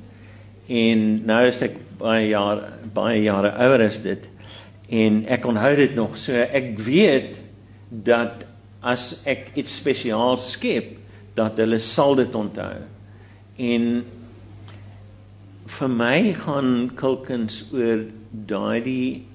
[0.67, 2.63] En nou is ek baie jaar
[2.95, 4.27] baie jare ouer as dit
[4.89, 6.17] en ek onthou dit nog.
[6.19, 7.39] So ek weet
[7.89, 8.43] dat
[8.85, 10.93] as ek iets spesiaals skep,
[11.35, 12.75] dat hulle sal dit onthou.
[13.55, 13.87] En
[15.65, 18.05] vir my gaan kulkuns oor
[18.49, 19.25] daardie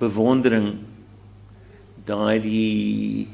[0.00, 0.72] bewondering
[2.06, 3.28] daardie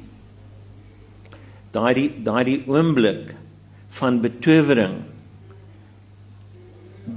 [1.73, 3.35] daardie daardie oomblik
[3.99, 5.01] van betowering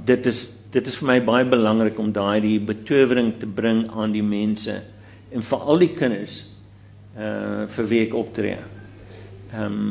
[0.08, 4.24] dit is dit is vir my baie belangrik om daardie betowering te bring aan die
[4.24, 4.80] mense
[5.32, 6.42] en veral die kinders
[7.16, 8.58] uh vir wie ek optree.
[9.52, 9.88] Ehm um,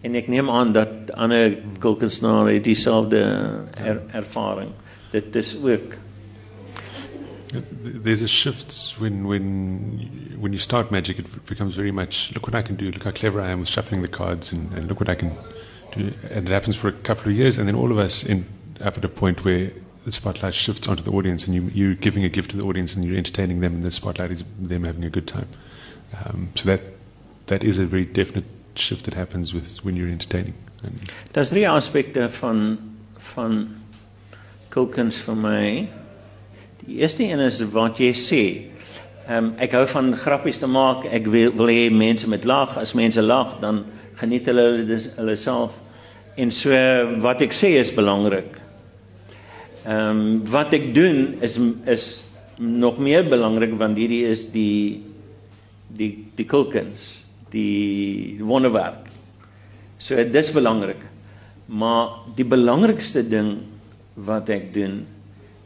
[0.00, 3.22] en ek neem aan dat ander kulkunsnare dieselfde
[3.74, 4.70] er, ervaring.
[5.10, 5.96] Dit is ook
[8.04, 11.18] There's a shift when when when you start magic.
[11.18, 12.90] It becomes very much look what I can do.
[12.90, 15.32] Look how clever I am with shuffling the cards, and, and look what I can
[15.96, 16.12] do.
[16.30, 18.44] And it happens for a couple of years, and then all of us end
[18.84, 19.70] up at a point where
[20.04, 22.94] the spotlight shifts onto the audience, and you, you're giving a gift to the audience,
[22.94, 25.48] and you're entertaining them, and the spotlight is them having a good time.
[26.24, 26.82] Um, so that
[27.46, 28.44] that is a very definite
[28.80, 30.54] shift that happens with when you're entertaining.
[31.32, 32.78] Daar's drie aspekte van
[33.34, 33.68] van
[34.68, 35.88] kulkuns vir my.
[36.84, 38.42] Die eerste een is wat jy sê.
[39.28, 41.04] Ehm um, ek hou van grappies te maak.
[41.12, 42.76] Ek wil, wil hê mense moet lag.
[42.78, 43.84] As mense lag, dan
[44.20, 44.68] geniet hulle
[45.16, 45.74] hulle self.
[46.38, 46.70] En so
[47.20, 48.56] wat ek sê is belangrik.
[49.84, 52.08] Ehm um, wat ek doen is is
[52.58, 55.04] nog meer belangrik want hierdie is die
[55.88, 59.08] die die kulkuns, die wonderwerk.
[59.98, 61.00] So dis belangrik.
[61.66, 63.58] Maar die belangrikste ding
[64.14, 65.02] wat ek doen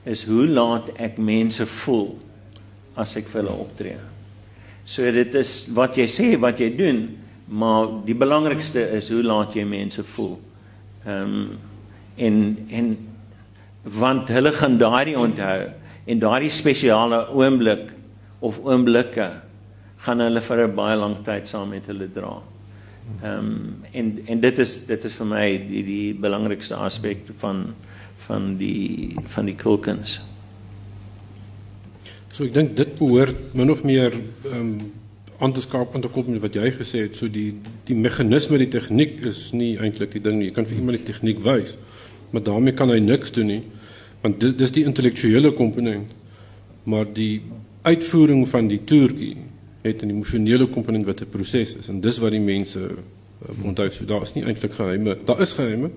[0.09, 2.17] is hoe laat ek mense voel
[2.99, 3.99] as ek vir hulle optree.
[4.85, 7.05] So dit is wat jy sê, wat jy doen,
[7.53, 10.39] maar die belangrikste is hoe laat jy mense voel.
[11.07, 11.53] Ehm um,
[12.13, 12.35] en
[12.69, 12.89] en
[13.83, 15.71] want hulle gaan daardie onthou
[16.05, 17.89] en daardie spesiale oomblik
[18.45, 19.31] of oomblikke
[20.03, 22.43] gaan hulle vir 'n baie lang tyd saam met hulle dra.
[23.23, 27.75] Ehm um, en en dit is dit is vir my die die belangrikste aspek van
[28.27, 30.21] van die van die kulkens.
[32.31, 34.93] So ek dink dit behoort min of meer ehm um,
[35.43, 37.17] aan te skaap aan te kom met wat jy gesê het.
[37.17, 40.51] So die die meganisme, die tegniek is nie eintlik die ding nie.
[40.51, 41.77] Jy kan vir iemand die tegniek wys,
[42.31, 43.63] maar daarmee kan hy niks doen nie.
[44.23, 46.15] Want dit dis die intellektuele komponent.
[46.85, 47.43] Maar die
[47.83, 49.37] uitvoering van die toertjie
[49.83, 53.91] het 'n emosionele komponent wat 'n proses is en dis wat die mense um, onthou.
[53.91, 55.19] So daar is nie eintlik geheime.
[55.25, 55.91] Daar is geheime.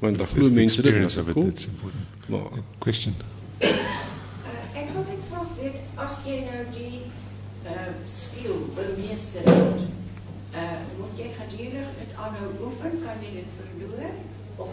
[0.00, 1.46] Want daar it's glo the mense dit experience net of it cool.
[1.46, 2.02] that's important.
[2.26, 3.14] Maar Question.
[3.60, 3.68] Uh,
[4.80, 6.98] ek wil net vra weet as jy nou die
[7.64, 7.70] uh
[8.04, 9.80] skill bemeester het,
[10.54, 14.10] uh moet jy gedurig dit aanhou oefen, kan jy dit verloor
[14.56, 14.68] of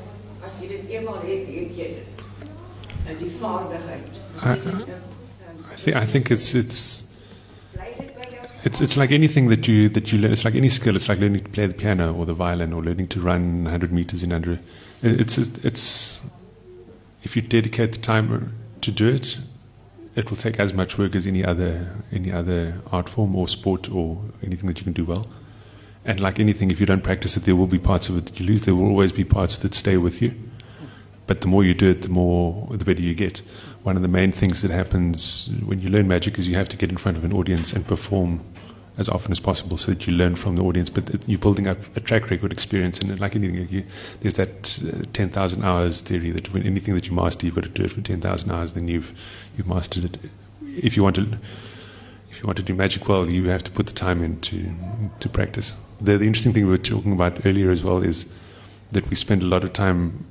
[0.45, 2.10] as jy dit eenmaal het, het jy dit.
[3.08, 4.08] Uh, die vaardigheid.
[4.43, 5.00] I- Moet jy dit nou,
[5.50, 7.04] um, I think I think it's it's
[8.64, 10.32] It's it's like anything that you that you learn.
[10.32, 10.95] It's like any skill.
[10.95, 13.91] It's like learning to play the piano or the violin or learning to run 100
[13.91, 14.60] meters in under.
[15.01, 16.22] It's it's
[17.24, 19.38] if you dedicate the time to do it,
[20.16, 23.89] it will take as much work as any other any other art form or sport
[23.89, 25.26] or anything that you can do well.
[26.05, 28.39] And like anything, if you don't practice it, there will be parts of it that
[28.39, 28.64] you lose.
[28.64, 30.34] There will always be parts that stay with you.
[31.28, 33.41] But the more you do it, the more the better you get.
[33.84, 36.77] One of the main things that happens when you learn magic is you have to
[36.77, 38.41] get in front of an audience and perform
[38.97, 40.89] as often as possible so that you learn from the audience.
[40.89, 43.86] But you're building up a track record experience, and like anything, you,
[44.19, 47.69] there's that uh, 10,000 hours theory that when anything that you master, you've got to
[47.69, 49.17] do it for 10,000 hours, then you've
[49.57, 50.17] you've mastered it.
[50.61, 51.39] If you want to
[52.30, 54.71] if you want to do magic well, you have to put the time in to,
[55.19, 55.73] to practice.
[55.99, 58.32] The, the interesting thing we were talking about earlier as well is
[58.91, 60.25] that we spend a lot of time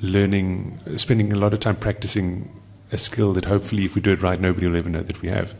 [0.00, 2.50] learning, spending a lot of time practicing
[2.92, 5.28] a skill that hopefully, if we do it right, nobody will ever know that we
[5.28, 5.54] have.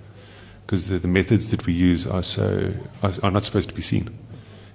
[0.64, 2.72] Because the, the methods that we use are so
[3.02, 4.10] are, are not supposed to be seen.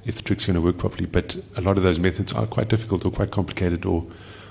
[0.06, 1.06] if the trick's are going to work properly.
[1.06, 4.06] But a lot of those methods are quite difficult or quite complicated or,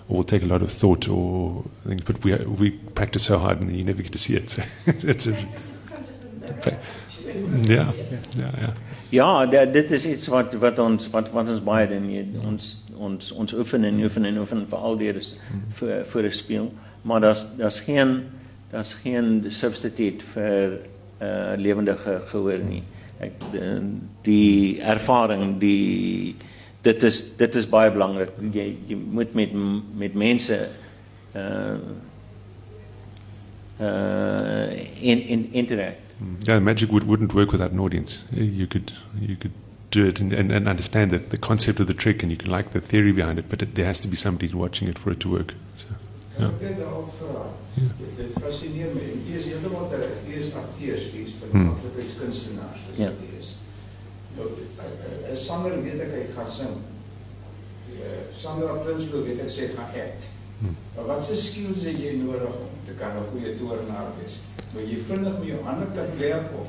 [0.08, 2.02] or will take a lot of thought or things.
[2.02, 4.50] But we, we practice so hard and you never get to see it.
[4.50, 5.32] So it's a,
[7.64, 7.92] yeah,
[8.36, 8.74] yeah, yeah.
[9.12, 12.06] Ja, dit is iets wat wat ons wat wat ons baie doen.
[12.48, 15.34] Ons ons ons oefen en oefen en oefen vir al die is
[15.76, 16.70] vir vir 'n speel,
[17.02, 18.22] maar daar's daar's geen
[18.70, 20.78] daar's geen substituut vir
[21.22, 22.82] uh, lewendige gehoor nie.
[23.22, 23.80] Ek die,
[24.26, 26.34] die ervaring, die
[26.82, 28.32] dit is dit is baie belangrik.
[28.52, 29.52] Jy jy moet met
[29.98, 30.58] met mense
[31.34, 31.76] uh
[33.80, 35.66] uh in in.
[36.46, 38.22] Yeah, magic would, wouldn't work without an audience.
[38.30, 39.52] You could you could
[39.90, 42.50] do it and, and, and understand that the concept of the trick, and you can
[42.50, 45.10] like the theory behind it, but it, there has to be somebody watching it for
[45.12, 45.54] it to work.
[45.76, 45.86] So,
[46.38, 46.48] yeah.
[46.60, 47.42] Ek het daarop vra.
[47.74, 47.82] Ja.
[47.98, 49.00] Dit, dit fascineer my.
[49.12, 51.64] En Eers heeltemal ter eers akteurs iets vir Hmm.
[51.66, 53.04] maklikheidskunstenaars dis Ja.
[53.10, 53.56] wat dit is.
[54.36, 56.74] Nou 'n- 'n sanger weet ek hy gaan sing.
[57.92, 60.22] Eh, Sandra Prinsloo weet ek sê gaan act.
[60.58, 60.76] Hmm.
[60.94, 64.36] Maar wat se skills het jy nodig om te kan 'n goeie toornaar wees?
[64.72, 66.66] Moet jy vinnig met jou hande kan werk of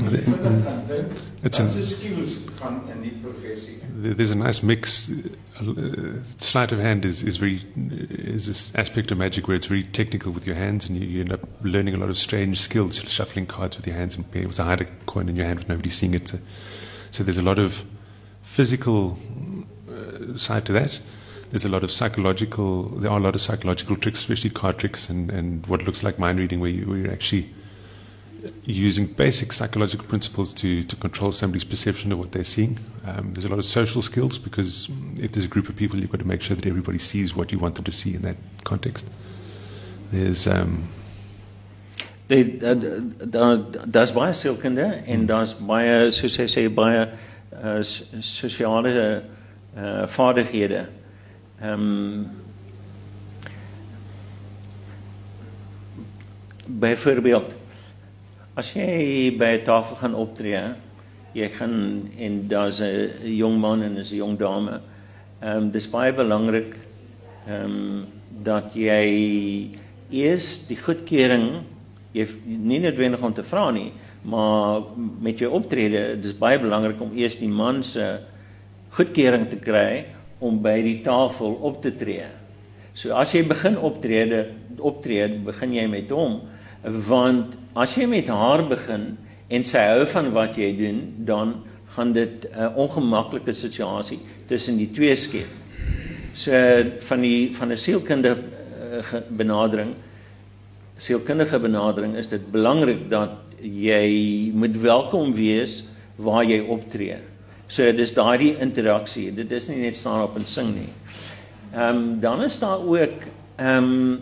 [0.00, 1.06] moet jy vinnig kan dink?
[1.42, 3.76] It's Wat an- se skills gaan in die professie?
[4.02, 5.10] There- There's a nice mix.
[5.60, 7.60] Uh, sleight of hand is, is very
[8.34, 11.20] is this aspect of magic where it's very technical with your hands, and you, you
[11.20, 14.44] end up learning a lot of strange skills, shuffling cards with your hands and being
[14.44, 16.28] able to hide a coin in your hand with nobody seeing it.
[16.28, 16.38] So,
[17.10, 17.84] so there's a lot of
[18.42, 19.18] physical
[19.90, 20.98] uh, side to that.
[21.50, 22.84] There's a lot of psychological.
[22.84, 26.18] There are a lot of psychological tricks, especially card tricks, and, and what looks like
[26.18, 27.50] mind reading, where, you, where you're actually
[28.64, 32.78] using basic psychological principles to, to control somebody's perception of what they're seeing.
[33.06, 34.88] Um, there's a lot of social skills because
[35.18, 37.52] if there's a group of people, you've got to make sure that everybody sees what
[37.52, 39.06] you want them to see in that context.
[40.12, 40.84] There's um,
[42.30, 43.58] Dit daar
[43.90, 47.00] daar's baie sielkunde en daar's baie soos hy sê baie
[47.50, 49.24] uh, s- sosiale
[49.74, 50.84] uh, vaardighede.
[51.60, 52.28] Ehm um,
[56.66, 57.52] byvoorbeeld
[58.60, 60.60] as jy by 'n tafel gaan optree,
[61.32, 64.80] jy gaan en daar's 'n jong man en 'n jong dame.
[65.40, 66.76] Ehm um, dis baie belangrik
[67.48, 68.06] ehm um,
[68.42, 69.70] dat jy
[70.10, 71.62] eers die goedkeuring
[72.12, 73.92] jy nie noodwendig om te vra nie,
[74.22, 74.82] maar
[75.20, 78.18] met jou optrede, dis baie belangrik om eers die man se
[78.90, 80.04] goedkeuring te kry
[80.38, 82.26] om by die tafel op te tree.
[82.94, 86.40] So as jy begin optrede optree, begin jy met hom
[86.82, 89.16] want as jy met haar begin
[89.48, 91.54] en sy hou van wat jy doen, dan
[91.94, 95.50] gaan dit 'n ongemaklike situasie tussen die twee skep.
[96.34, 96.52] So
[97.00, 99.94] van die van 'n sielkundige uh, benadering
[101.00, 105.84] sielkundige benadering is dit belangrik dat jy moet welkom wees
[106.20, 107.16] waar jy optree.
[107.70, 109.30] So dis daardie interaksie.
[109.32, 110.90] Dit is nie net staan op en sing nie.
[111.72, 113.24] Ehm um, dan is daar ook
[113.56, 114.20] ehm um,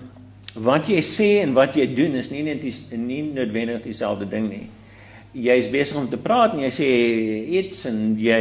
[0.59, 4.49] wat jy sê en wat jy doen is nie net die, nie noodwendig dieselfde ding
[4.51, 4.67] nie.
[5.39, 6.89] Jy's besig om te praat en jy sê
[7.61, 8.41] iets en jy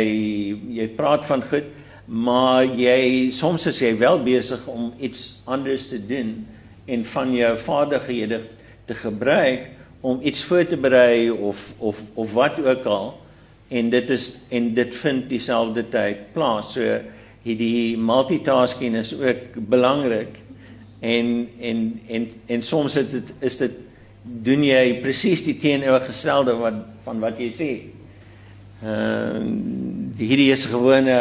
[0.79, 1.67] jy praat van goed,
[2.07, 6.39] maar jy soms is jy wel besig om iets anders te doen
[6.87, 8.41] en van jou vaardighede
[8.87, 9.67] te gebruik
[10.01, 13.13] om iets voor te berei of of of wat ook al
[13.67, 16.71] en dit is en dit vind dieselfde tyd plaas.
[16.73, 16.99] So
[17.43, 20.39] hierdie multitasking is ook belangrik
[20.99, 23.75] en en en en soms is dit is dit
[24.23, 27.71] doen jy presies die teenoorgestelde wat van wat jy sê.
[28.83, 31.17] Ehm uh, hierdie is gewone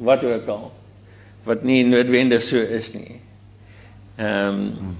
[0.00, 0.70] wat ook al
[1.44, 3.20] wat nie noodwendig so is nie.
[4.16, 4.98] Ehm um,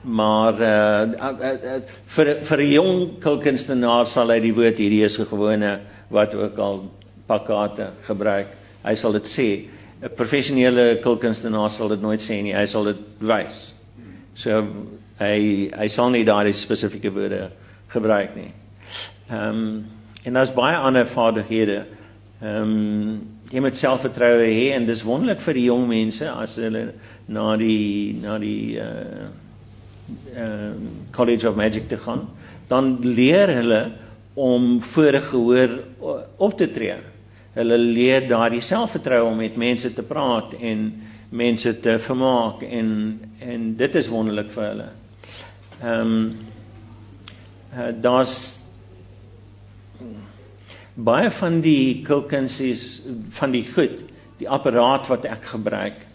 [0.00, 5.16] maar uh, uh, uh, vir vir 'n jong kulkunstenaar sal hy die woord hierdie is
[5.16, 6.90] gewone wat ook al
[7.26, 8.48] pakkate gebruik.
[8.82, 9.48] Hy sal dit sê.
[10.02, 12.54] 'n Professionele kulkunstenaar sal dit nooit sê nie.
[12.54, 13.74] Hy sal dit wys.
[14.34, 14.62] So
[15.20, 17.50] hy hy sal nie daardie spesifieke woorde
[17.92, 18.52] gebruik nie.
[19.30, 19.84] Ehm um,
[20.24, 21.84] en daar's baie ander vaardighede.
[22.40, 23.20] Ehm um,
[23.50, 26.92] jy moet selfvertroue hê en dis wonderlik vir die jong mense as hulle
[27.28, 29.28] na die na die uh
[30.36, 30.72] uh
[31.12, 32.28] College of Magic te gaan,
[32.68, 33.82] dan leer hulle
[34.34, 35.78] om voor gehoor
[36.36, 36.96] op te tree.
[37.60, 40.86] Hulle leer daardie selfvertroue om met mense te praat en
[41.30, 42.88] mense te vermaak en
[43.40, 44.88] en dit is wonderlik vir hulle.
[45.80, 46.24] Ehm um,
[47.70, 48.36] uh, daar's
[50.94, 52.84] baie van die kulkunsies
[53.36, 54.00] van die goed,
[54.40, 56.06] die apparaat wat ek gebruik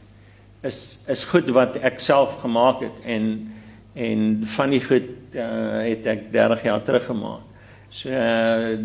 [0.66, 3.52] is is goed wat ek self gemaak het en
[3.96, 7.44] en van die goed uh, het ek 30 jaar terug gemaak.
[7.90, 8.76] So uh,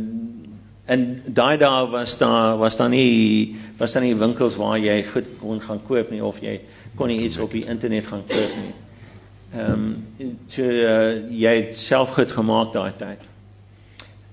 [0.91, 5.27] in daai dae was daar was daar nie was daar nie winkels waar jy goed
[5.39, 6.61] kon gaan koop nie of jy
[6.99, 8.75] kon nie iets op die internet gaan koop nie.
[9.55, 13.27] Ehm um, so uh, jy het self goed gemaak daai tyd.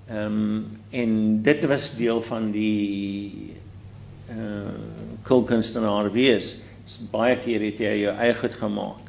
[0.09, 3.53] Ehm um, en dit was deel van die
[4.29, 4.77] uh
[5.27, 6.61] kulkunstenaar wees.
[7.11, 9.06] Baie keer het jy jou eie goed gemaak.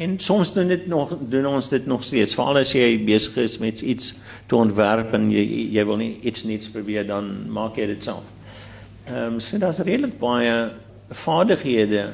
[0.00, 2.34] En soms doen dit nog doen ons dit nog steeds.
[2.34, 4.14] Veral as jy besig is met iets
[4.48, 5.42] te ontwerp en jy
[5.74, 8.24] jy wil nie iets niets probeer dan maak jy dit self.
[9.10, 10.54] Ehm um, so daar's redelik baie
[11.24, 12.06] vaardighede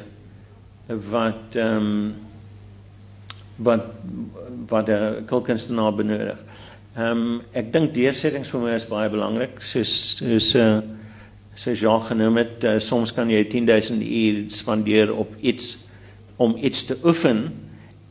[1.13, 2.01] wat ehm um,
[3.57, 3.85] wat
[4.69, 6.41] wat 'n kulkunstenaar benodig.
[6.97, 9.63] Ehm um, ek dink deursettingsvermoë is baie belangrik.
[9.63, 10.81] Soos soos uh,
[11.55, 15.87] soos Jean genoem het, uh, soms kan jy 10000 uur spandeer op iets
[16.37, 17.66] om iets te oefen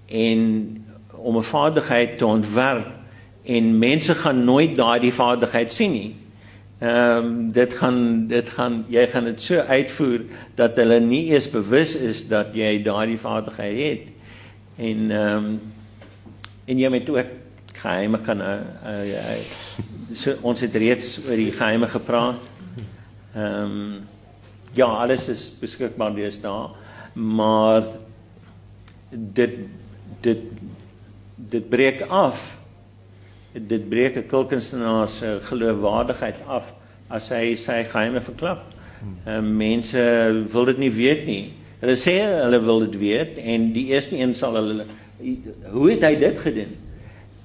[0.08, 0.42] en
[1.10, 2.88] om 'n vaardigheid te ontwerp
[3.44, 6.16] en mense gaan nooit daardie vaardigheid sien nie.
[6.80, 10.22] Ehm um, dit gaan dit gaan jy gaan dit so uitvoer
[10.56, 14.12] dat hulle nie eens bewus is dat jy daardie vaardigheid het.
[14.76, 15.62] En ehm um,
[16.66, 17.32] en jy moet ook
[17.74, 19.38] geheime kan uh, uh, uh,
[20.14, 22.42] so ons het reeds oor die geheime gepraat.
[23.36, 24.04] Ehm um,
[24.76, 26.70] ja, alles is beskikbaar deesdae,
[27.14, 27.84] maar
[29.10, 29.54] dit
[30.26, 30.46] dit
[31.52, 32.44] dit breek af.
[33.54, 36.74] Dit breek 'n kulkunstenaar se geloofwaardigheid af
[37.10, 38.72] as hy sy geheime verklap.
[39.28, 40.02] Uh, mense
[40.52, 41.54] wil dit nie weet nie.
[41.80, 44.86] Hulle sê hulle wil dit weet en die eerste een sal hulle
[45.72, 46.76] hoe het hy dit gedoen?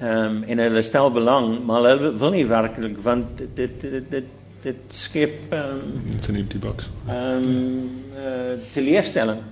[0.00, 4.36] Ehm um, en hulle stel belang, maar hulle wil nie werklik want dit dit dit
[4.62, 6.90] dit skep ehm um, an empty box.
[7.08, 9.42] ehm um, uh, teleurstelling.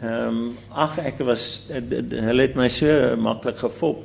[0.00, 4.02] Ehm um, ag ek was uh, hulle het my so maklik gefop.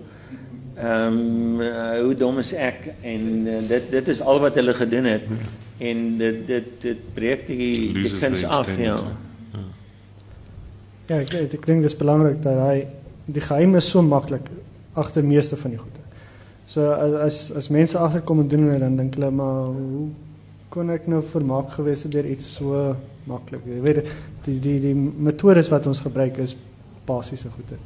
[0.77, 4.73] Ehm um, uh, hoe dom is ek en uh, dit dit is al wat hulle
[4.73, 5.27] gedoen het
[5.81, 8.95] en dit dit dit breek die kuns af ja.
[11.09, 12.75] Ja, ek weet, ek dink dis belangrik dat hy
[13.27, 14.47] die geheim is so maklik
[14.95, 16.03] agter meeste van die goede.
[16.71, 20.07] So as as, as mense agterkom en doen dit dan dink hulle maar hoe
[20.71, 22.83] kon ek nou vermaak gewees het deur iets so
[23.27, 23.65] maklik.
[23.67, 24.11] Jy weet
[24.45, 26.55] die die die metodes wat ons gebruik is
[27.07, 27.79] basiese goede.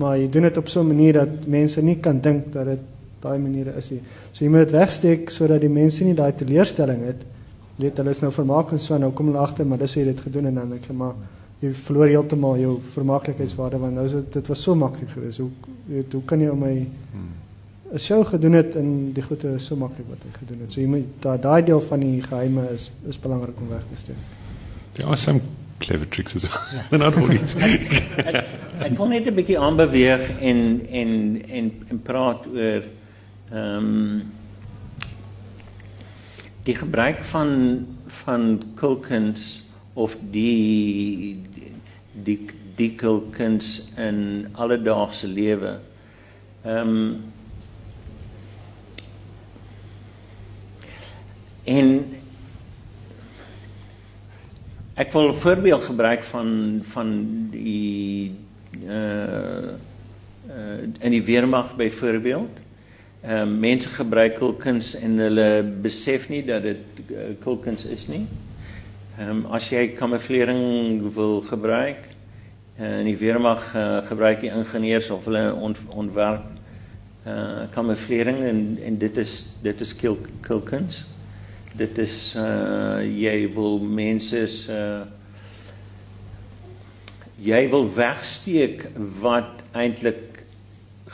[0.00, 2.80] Maar jy doen dit op so 'n manier dat mense nie kan dink dat dit
[3.20, 4.00] daai maniere is nie.
[4.32, 7.20] So jy moet dit wegsteek sodat die mense nie daai teleurstelling het.
[7.76, 10.04] Jy weet hulle is nou vermaak en so nou kom hulle agter maar dis hoe
[10.04, 11.14] jy dit gedoen en dan dink hulle maar
[11.60, 15.38] jy verloor heeltemal jou vermaaklikheidswaarde want nou is dit dit was so maklik geweest.
[15.38, 15.50] Hoe
[15.88, 16.86] jy hoe kan jy my
[17.92, 20.72] 'n show gedoen het en die goede is so maklik wat hy gedoen het.
[20.72, 23.98] So jy moet daai daai deel van die geheime is is belangrik om weg te
[23.98, 24.16] steek.
[24.92, 25.40] There are some
[25.78, 26.60] clever tricks as well.
[26.90, 27.54] They're not always.
[28.86, 32.82] ek, wil net 'n bietjie aanbeweeg en en en en praat oor
[33.50, 34.22] ehm um,
[36.62, 39.62] die gebruik van van kulkuns
[39.94, 41.40] of die
[42.12, 42.38] die
[42.76, 45.78] die kulkuns in alledaagse lewe.
[46.62, 47.29] Ehm um,
[51.64, 52.16] en
[54.94, 57.08] ek wil 'n voorbeeld gebruik van van
[57.50, 58.34] die
[58.84, 59.76] uh
[60.48, 62.58] uh in die weermag byvoorbeeld.
[63.20, 66.78] Ehm uh, mense gebruik kulkuns en hulle besef nie dat dit
[67.10, 68.26] uh, kulkuns is nie.
[69.18, 72.04] Ehm um, as jy kamouflering wil gebruik
[72.80, 76.44] uh, in die weermag uh, gebruik die ingenieurs of hulle ont, ontwerp
[77.26, 81.04] uh kamouflering en en dit is dit is kul, kulkuns.
[81.78, 85.06] Dit is uh jy wil mense se uh,
[87.40, 88.88] jy wil wegsteek
[89.22, 90.42] wat eintlik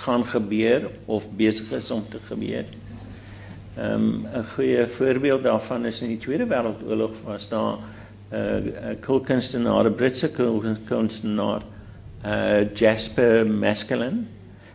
[0.03, 2.65] gaan gebeur of besig is om te gebeur.
[3.77, 7.77] Ehm um, 'n goeie voorbeeld daarvan is in die Tweede Wêreldoorlog was daar
[8.33, 11.63] 'n uh, kulkunstenaar, 'n Britse kulkunstenaar,
[12.25, 14.25] uh Jasper Maskelyne.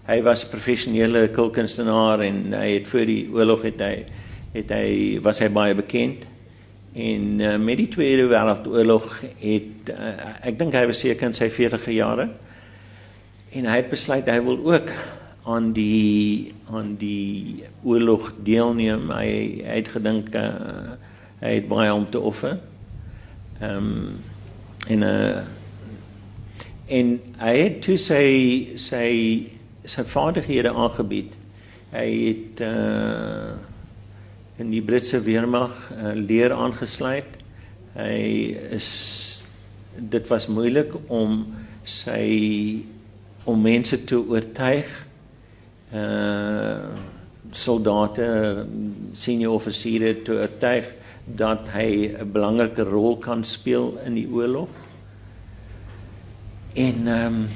[0.06, 4.06] Hy was 'n professionele kulkunstenaar en hy het voor die oorlog het hy
[4.52, 6.26] het hy was hy baie bekend.
[6.91, 11.47] En uh, met die Tweede Wêreldoorlog het uh, ek dink hy was seker in sy
[11.47, 12.28] 40e jare
[13.56, 14.91] en hy het besluit hy wil ook
[15.47, 19.10] aan die aan die oorlog deelneem.
[19.12, 19.32] Hy,
[19.64, 20.99] hy het gedink uh,
[21.41, 22.60] hy het baie om te offer.
[23.62, 24.22] Ehm um,
[24.88, 25.41] en uh
[26.91, 28.26] en hy het toe sy
[28.76, 29.08] sy
[29.88, 31.36] sy vaardighede aangebied.
[31.93, 33.70] Hy het uh
[34.62, 37.38] in die Britse weermag uh, leer aangesluit.
[37.97, 38.18] Hy
[38.78, 38.89] is
[39.97, 41.41] dit was moeilik om
[41.84, 42.84] sy
[43.49, 44.91] om mense te oortuig
[45.97, 46.91] uh
[47.51, 48.26] soldate,
[49.18, 50.86] senior offisiere te oortuig
[51.26, 54.70] dat hy 'n belangrike rol kan speel in die oorlog.
[56.74, 57.49] En ehm um,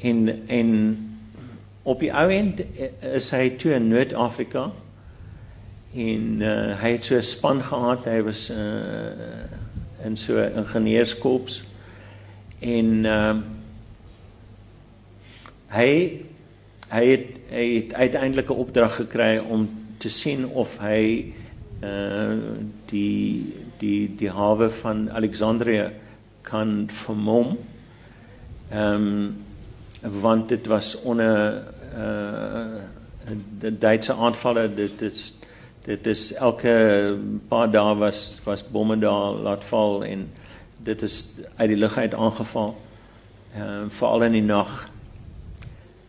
[0.00, 0.70] en en
[1.82, 2.62] op die ou end
[3.02, 4.70] is hy toe in Noord-Afrika
[5.96, 8.04] en uh, hy het so 'n span gehad.
[8.04, 11.62] Hy was uh, in so 'n ingenieurskorps
[12.60, 13.36] en uh,
[15.68, 16.20] hy
[16.88, 19.68] hy het hy het uiteindelik 'n opdrag gekry om
[19.98, 21.32] te sien of hy
[21.82, 22.36] uh
[22.86, 25.90] die die die hawe van Alexandrië
[26.42, 27.58] kan vermom.
[28.70, 29.44] Ehm um,
[30.20, 31.62] want dit was onder
[31.96, 32.80] uh
[33.58, 35.35] die Duitse aanvalle dit is
[35.86, 36.74] dit is elke
[37.48, 40.26] paar dae was was bomme daar laat val en
[40.86, 41.16] dit is
[41.56, 42.74] uit die lug uit aangeval.
[43.54, 44.88] Ehm uh, veral in die nag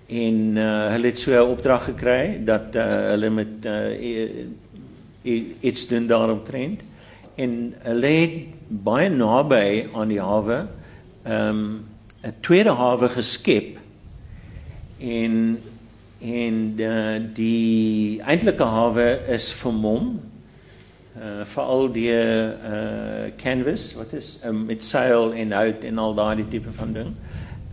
[0.08, 4.46] en uh, hulle het so 'n opdrag gekry dat uh, hulle met uh,
[5.62, 6.82] iets doen daaromtrent
[7.36, 8.36] en hulle het
[8.68, 10.68] baie naby aan die hawe
[11.24, 11.86] ehm um,
[12.24, 13.78] 'n tweede hawe geskep
[15.00, 15.60] en
[16.20, 20.20] en uh, die eintlike hawe is vermom
[21.18, 26.46] uh, veral die uh, canvas wat is um, met seil en hout en al daai
[26.50, 27.12] tipe van ding.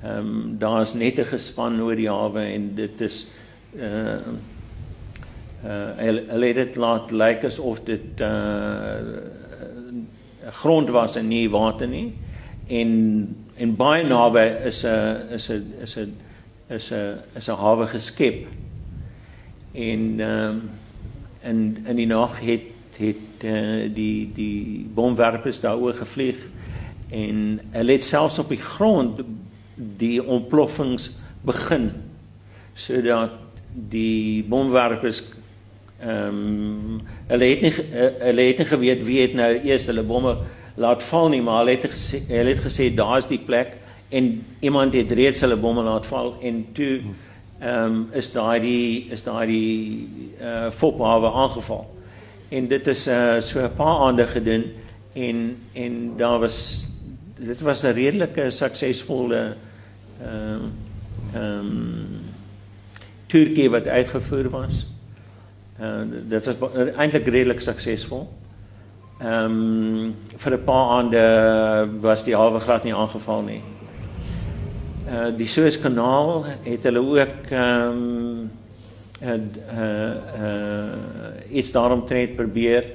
[0.05, 3.31] Ehm um, daar's net 'n gespan oor die hawe en dit is
[3.77, 4.19] uh
[5.65, 9.01] uh hulle het dit laat lyk asof dit uh
[10.51, 12.13] grond was en nie water nie
[12.69, 12.91] en
[13.57, 16.17] en baie naby is 'n is 'n is 'n
[16.69, 18.47] is 'n is 'n hawe geskep.
[19.73, 20.71] En ehm um,
[21.43, 26.37] in in die nag het het uh, die die bomwerpers daaroor gevlieg
[27.11, 29.21] en hulle het selfs op die grond
[29.75, 31.11] die ontploffings
[31.43, 31.91] begin
[32.75, 33.35] sodat
[33.91, 35.23] die bomwerpers
[36.01, 37.75] ehm um, hulle het nie
[38.21, 40.37] hulle het nie geweet wie het nou eers hulle bomme
[40.81, 43.77] laat val nie maar hulle het gesê hulle het gesê daar's die plek
[44.15, 44.29] en
[44.61, 47.01] iemand het reeds hulle bomme laat val en toe
[47.59, 50.09] ehm um, is daai die is daai die
[50.39, 51.85] eh uh, fophawe aangeval
[52.49, 54.65] en dit is uh, so 'n paar aande gedoen
[55.13, 56.59] en en daar was
[57.39, 59.57] dit was 'n redelike suksesvolle
[60.23, 60.73] ehm um,
[61.35, 62.33] ehm um,
[63.35, 64.87] Turkie wat uitgevoer was.
[65.79, 66.57] En uh, dit was
[66.97, 68.29] eintlik redelik suksesvol.
[69.19, 71.25] Ehm um, vir 'n paar aande
[72.01, 73.63] was die hawe glad nie aangeval nie.
[75.05, 78.51] Uh die Suezkanaal het hulle ook ehm um,
[79.21, 82.87] en uh uh iets daarom tree probeer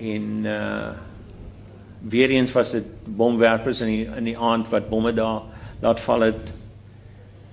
[0.00, 0.90] en uh
[2.08, 5.42] weer eens was dit bomwerpers in die in die aand wat bomme daar
[5.80, 6.46] laat val het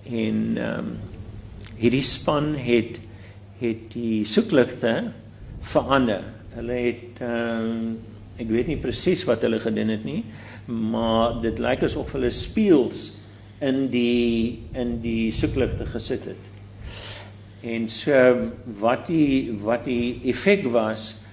[0.07, 0.95] en ehm um,
[1.75, 3.01] hierdie span het
[3.59, 5.11] het die soekligte
[5.59, 6.23] verander.
[6.55, 7.99] Hulle het ehm um,
[8.39, 10.23] ek weet nie presies wat hulle gedoen het nie,
[10.71, 13.22] maar dit lyk asof hulle speels
[13.63, 16.49] in die in die soekligte gesit het.
[17.63, 18.15] En so
[18.79, 21.23] wat die wat die effek was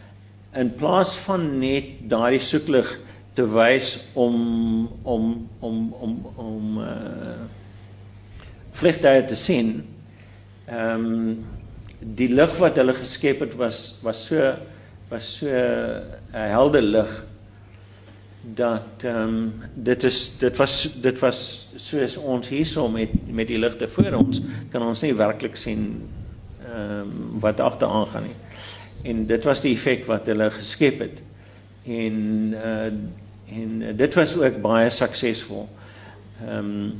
[0.54, 2.90] in plaas van net daardie soeklig
[3.34, 4.36] te wys om
[5.02, 7.38] om om om om uh
[8.80, 9.72] vliegtuie te sien.
[10.70, 11.40] Ehm um,
[12.00, 14.54] die lig wat hulle geskep het was was so
[15.10, 17.10] was so 'n helder lig
[18.40, 23.58] dat ehm um, dit is dit was dit was soos ons hierso met met die
[23.58, 24.40] ligte voor ons
[24.72, 26.08] kan ons nie werklik sien
[26.64, 28.38] ehm um, wat agteraan gaan nie.
[29.02, 31.22] En dit was die effek wat hulle geskep het.
[31.84, 32.16] En
[32.54, 32.92] uh
[33.50, 35.68] en dit was ook baie suksesvol.
[36.46, 36.92] Ehm um,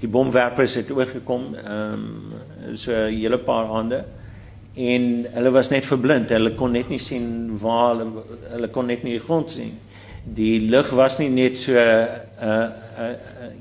[0.00, 4.04] die bomwerpers het oorgekom ehm um, so 'n hele paar aande
[4.74, 6.28] en hulle was net verblind.
[6.28, 9.78] Hulle kon net nie sien waar hulle hulle kon net nie die grond sien.
[10.34, 12.06] Die lug was nie net so 'n uh,
[12.42, 12.68] uh,
[12.98, 13.10] uh,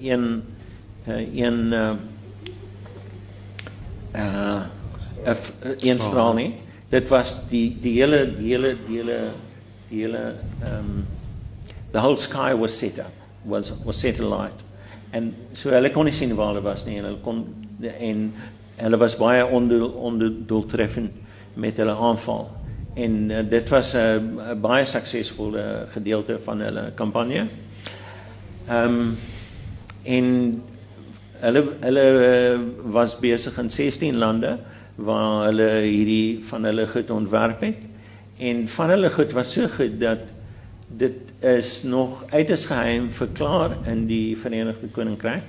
[0.01, 0.43] een
[1.07, 1.91] uh, een uh,
[4.15, 4.61] uh,
[5.79, 6.33] een straal.
[6.33, 6.55] nie.
[6.89, 9.19] Dit was die die hele die hele die hele
[9.89, 11.05] die hele ehm um,
[11.91, 13.13] the whole sky was set up
[13.43, 14.63] was was set alight.
[15.11, 17.45] En so hulle kon nie sien waar hulle was nie en hulle kon
[17.99, 18.33] en
[18.75, 21.11] hulle was baie onder onder doeltreffend
[21.53, 22.49] met hulle aanval
[22.95, 27.45] en uh, dit was 'n uh, baie suksesvolle gedeelte van hulle kampanje.
[28.67, 29.17] Ehm um,
[30.03, 30.61] en
[31.39, 32.59] hulle hulle uh,
[32.91, 34.57] was besig in 16 lande
[34.95, 37.83] waar hulle hierdie van hulle goed ontwerp het
[38.37, 40.19] en van hulle goed was so goed dat
[40.87, 45.43] dit is nog uiters geheim verklaar in die Verenigde Koninkryk.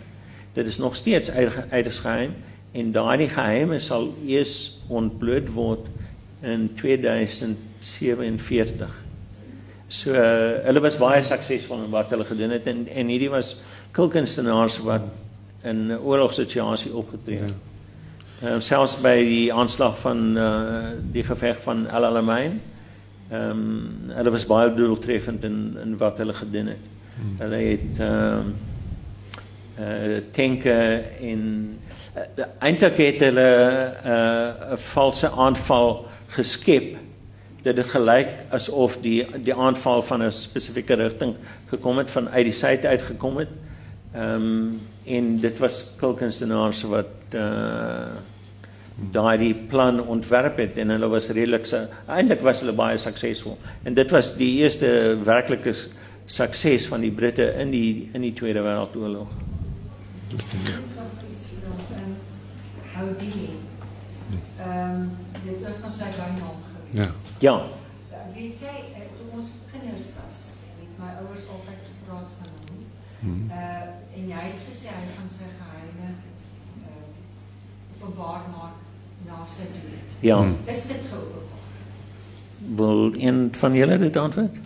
[0.52, 1.30] Dit is nog steeds
[1.70, 2.34] uiters geheim
[2.72, 5.86] en daardie geheime sal eers ontbloot word
[6.42, 8.90] in 2047.
[9.88, 13.62] So uh, hulle was baie suksesvol in wat hulle gedoen het en en hierdie was
[13.94, 15.02] kulkunstenaars wat
[15.62, 17.52] in 'n oorlogssituasie opgetree het.
[18.42, 22.60] Uh, selfs by die aanslag van uh, die geveg van El Alamein.
[23.30, 26.84] Ehm um, hulle was baie doeltreffend in in wat hulle gedoen het.
[27.16, 27.36] Hmm.
[27.38, 28.54] Hulle het ehm um,
[29.80, 31.78] uh, tanke en
[32.16, 36.05] uh, eintlik het hulle 'n uh, valse aanval
[36.36, 36.96] geskep
[37.66, 41.34] dat dit gelyk asof die die aanval van 'n spesifieke rigting
[41.72, 43.48] gekom het van uit die suid uit gekom het.
[44.14, 48.34] Ehm um, en dit was kulkunstenaars wat uh
[49.12, 51.66] daai plan ontwerp het en hulle was redelik
[52.08, 53.58] eintlik was hulle baie suksesvol.
[53.82, 55.74] En dit was die eerste werklike
[56.26, 59.28] sukses van die Britte in die in die Tweede Wêreldoorlog.
[62.94, 63.48] Houdini.
[64.58, 66.94] Ehm dit was nog sy bynaam geweest.
[67.00, 67.08] Ja.
[67.46, 67.56] Ja.
[68.34, 70.40] Weet jy, eh, toe ons kinders was,
[70.80, 72.82] het my ouers altyd gepraat van hom.
[73.20, 73.46] Hmm.
[73.50, 76.08] Uh en jy het gesê hy gaan sy geheime
[76.88, 77.08] uh
[77.96, 78.76] openbaar maak
[79.26, 80.14] na sy dood.
[80.20, 80.38] Ja.
[80.42, 80.56] Hmm.
[80.64, 81.64] Is dit geopenbaar?
[82.80, 84.56] Wil een van julle dit antwoord?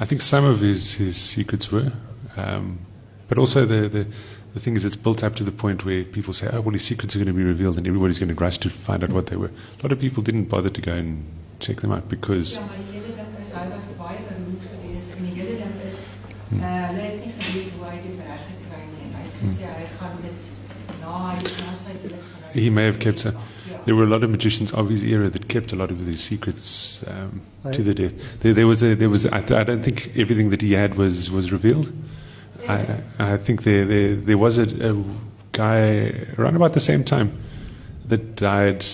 [0.00, 1.92] I think some of his, his secrets were,
[2.36, 2.78] um,
[3.28, 4.06] but also the, the
[4.54, 6.82] the thing is, it's built up to the point where people say, "Oh, well, his
[6.82, 9.26] secrets are going to be revealed, and everybody's going to rush to find out what
[9.26, 11.24] they were." A lot of people didn't bother to go and
[11.60, 15.16] check them out because Ja, maar die hele ding is hy was baie beroemd geweest
[15.18, 16.02] en die hele ding is
[16.56, 19.08] uh hulle het nie geweet hoe hy dit reg gekry nie.
[19.14, 20.50] Hy het gesê hy gaan dit
[21.02, 23.24] na hy na sy dood he may have kept.
[23.26, 23.34] A,
[23.84, 26.22] there were a lot of magicians of his era that kept a lot of these
[26.22, 27.40] secrets um,
[27.72, 28.40] to the death.
[28.40, 29.26] There, there was a, there was.
[29.26, 31.92] I, I don't think everything that he had was was revealed.
[32.68, 35.04] I, I think there, there, there was a, a
[35.52, 37.40] guy around about the same time
[38.06, 38.84] that died,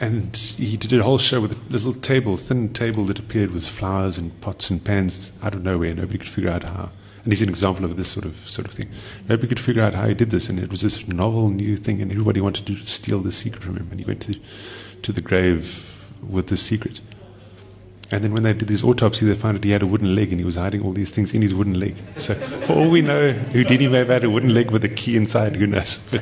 [0.00, 3.66] and he did a whole show with a little table, thin table that appeared with
[3.66, 5.94] flowers and pots and pans out of nowhere.
[5.94, 6.90] Nobody could figure out how.
[7.24, 8.90] And he's an example of this sort of sort of thing.
[9.28, 12.02] Nobody could figure out how he did this, and it was this novel, new thing,
[12.02, 13.88] and everybody wanted to steal the secret from him.
[13.90, 14.34] And he went to
[15.02, 17.00] to the grave with the secret.
[18.12, 20.30] And then when they did his autopsy, they found that he had a wooden leg
[20.32, 21.94] and he was hiding all these things in his wooden leg.
[22.16, 22.34] So,
[22.66, 25.56] for all we know, Houdini may have had a wooden leg with a key inside,
[25.56, 25.98] who knows?
[26.10, 26.20] But,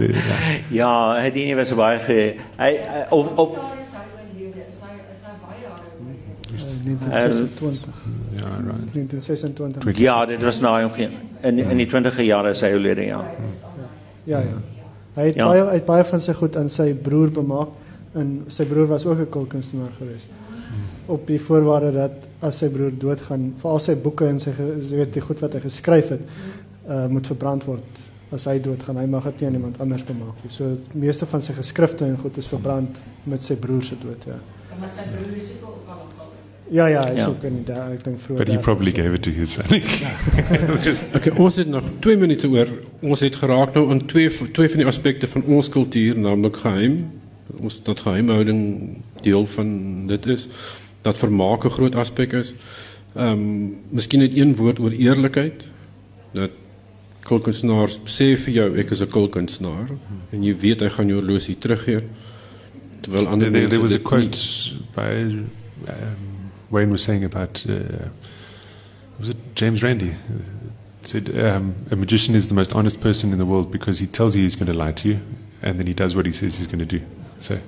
[0.00, 2.18] uh, Ja, Houdini was baie ge
[2.58, 4.62] hy, hy op op Daar is hy oorlede.
[4.70, 6.30] Is hy is hy baie jare oorlede.
[6.52, 8.04] Uh, 1926.
[8.38, 8.92] ja, right.
[8.94, 9.98] 1926.
[9.98, 11.10] Ja, dit was nou omgeen.
[11.42, 13.24] In in die 20e jare is hy oorlede, ja.
[14.24, 14.60] Ja, ja.
[15.14, 15.46] Hy het Ja.
[15.48, 17.68] baie hy het baie van sy goed aan sy broer bemaak
[18.14, 20.28] en sy broer was ook 'n kulkunstenaar geweest.
[21.06, 25.12] Op die voorwaarde dat as sy broer doodgaan, veral sy boeke en sy jy weet
[25.14, 26.20] die goed wat hy geskryf het,
[26.88, 28.00] uh moet verbrand word
[28.32, 28.96] as hy doodgaan.
[28.96, 30.50] Hy mag dit nie aan iemand anders bemaak nie.
[30.50, 34.24] So die meeste van sy geskrifte en goed is verbrand met sy broer se dood,
[34.26, 34.38] ja.
[34.80, 35.78] Maar sy broer is ook
[36.72, 37.26] Ja ja, is Ja.
[37.28, 38.38] ook in die ek dink vroeër.
[38.38, 38.62] but he 30's.
[38.62, 39.66] probably gave it to his son.
[41.16, 42.68] Okay, ons het nog 2 minute oor.
[43.00, 47.10] Ons het geraak nou aan twee twee van die aspekte van ons kultuur, naamlik geheim.
[47.60, 48.62] Ons dat geheimhouding
[49.20, 50.48] deel van dit is.
[51.02, 52.54] Dat vermaak 'n groot aspek is.
[53.14, 55.70] Ehm um, miskien net een woord oor eerlikheid.
[56.32, 56.50] Dat
[57.22, 59.88] kulkunstenaars sê vir jou ek is 'n kulkunstenaar
[60.32, 62.02] en jy weet hy gaan jou horlosie teruggee.
[63.00, 64.38] Terwyl ander there, there, was a nie- quote
[64.94, 65.12] by
[65.88, 67.74] um, Wayne was saying about uh,
[69.18, 70.12] was it James Randi
[71.02, 74.34] said um, a magician is the most honest person in the world because he tells
[74.34, 75.18] you he's going to lie to you
[75.62, 77.00] and then he does what he says he's going to do.
[77.38, 77.58] So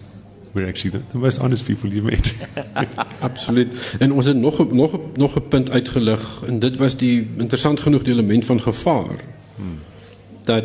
[0.55, 2.35] we're actually the, the most honest people you've met.
[3.21, 3.97] Absoluut.
[3.99, 8.03] En ons het nog nog nog 'n punt uitgelig en dit was die interessant genoeg
[8.03, 9.19] die element van gevaar.
[9.57, 9.79] Hmm.
[10.45, 10.65] Dat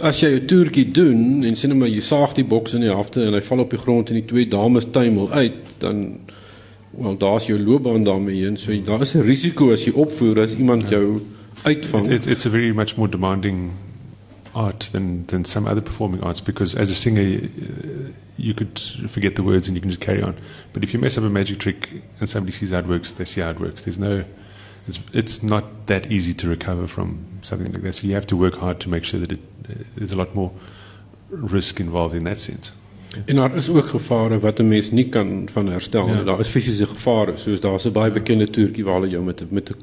[0.00, 3.24] as jy 'n toertjie doen en sien maar jy saag die boks in die helfte
[3.24, 6.18] en hy val op die grond en die twee dames tuimel uit, dan
[6.90, 8.56] wel daar's jou loopbaan daarmee heen.
[8.56, 11.20] So daar is 'n risiko as jy opvoer as iemand jou
[11.62, 12.06] uitvang.
[12.06, 13.70] It, it, it's a very much more demanding
[14.52, 17.40] art than, than some other performing arts because as a singer,
[18.38, 18.78] you could
[19.10, 20.34] forget the words and you can just carry on.
[20.72, 21.88] But if you mess up a magic trick
[22.20, 23.82] and somebody sees how it works, they see how it works.
[23.82, 24.22] There's no,
[24.86, 27.94] it's, it's not that easy to recover from something like that.
[27.94, 30.34] So you have to work hard to make sure that it, uh, there's a lot
[30.34, 30.50] more
[31.30, 32.72] risk involved in that sense.
[33.26, 36.14] En daar is ook gevare wat 'n mens nie kan van herstel nie.
[36.16, 36.22] Ja.
[36.22, 39.46] Daar is fisiese gevare, soos daar's 'n baie bekende toertjie waar hulle jou met 'n
[39.50, 39.74] met 'n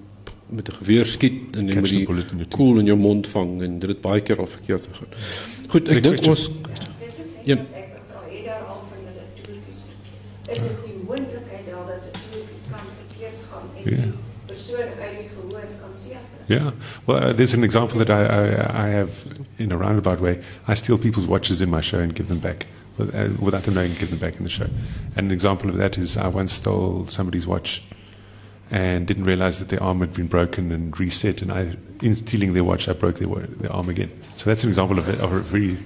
[0.49, 2.55] met 'n geweer skiet en jy Catch moet the die bullet in your teeth.
[2.55, 5.07] koel in jou mond vang en dit het baie keer al verkeerd gegaan.
[5.67, 6.55] Goed, ek Any dink ons Dit
[7.43, 7.55] Ja.
[7.55, 9.79] eintlik ek vra het daar al van hulle toertjies.
[10.51, 14.11] Is dit die moontlikheid daar dat toertjie kan verkeerd gaan en Ja.
[14.45, 16.19] persoon uit die gehoor kan seker.
[16.47, 16.71] Yeah.
[17.05, 19.11] Well, uh, there's an example that I, I, I have
[19.57, 20.39] in a roundabout way.
[20.67, 22.65] I steal people's watches in my show and give them back
[22.99, 23.05] uh,
[23.39, 24.67] without them knowing, give them back in the show.
[25.15, 27.81] And an example of that is I once stole somebody's watch
[28.69, 31.41] and didn't realize that their arm had been broken and reset.
[31.41, 34.11] And I, in stealing their watch, I broke their, their arm again.
[34.36, 35.77] So that's an example of a, of a very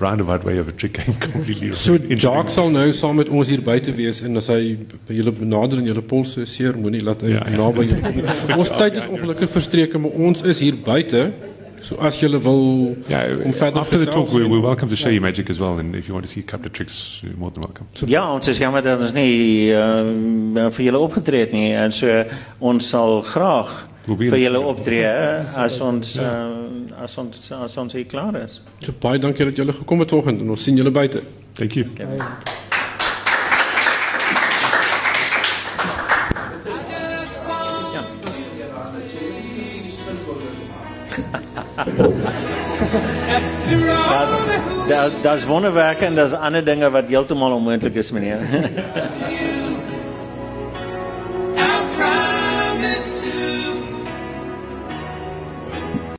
[0.00, 3.60] roundabout way of a trick going completely So Jacques sal nou saam met ons hier
[3.66, 4.76] buite wees en as hy
[5.08, 7.58] by julle benader en julle polse seer moenie laat hy Ja, ja.
[7.60, 8.24] naby julle.
[8.56, 11.26] Ons tyd is ongelukkig verstreke, maar ons is hier buite.
[11.84, 14.96] So as julle wil Yeah, om verder after the talk, gesels we're, we're welcome to
[14.98, 15.78] show you magic as well.
[15.78, 17.86] And if you want to see a couple of tricks, you're more than welcome.
[18.10, 22.24] Ja, ons is jammer dat ons nie uh, vir julle opgetree het nie en so
[22.72, 23.76] ons sal graag
[24.16, 25.08] vir julle optree
[25.56, 28.60] as ons uh, as ons as ons hier klaar is.
[28.80, 31.22] So baie dankie dat julle gekom het vanoggend en ons sien julle buite.
[31.58, 31.86] Thank you.
[44.88, 48.38] Daar daar's wonderwerke en daar's ander dinge wat heeltemal onmoontlik is, meneer.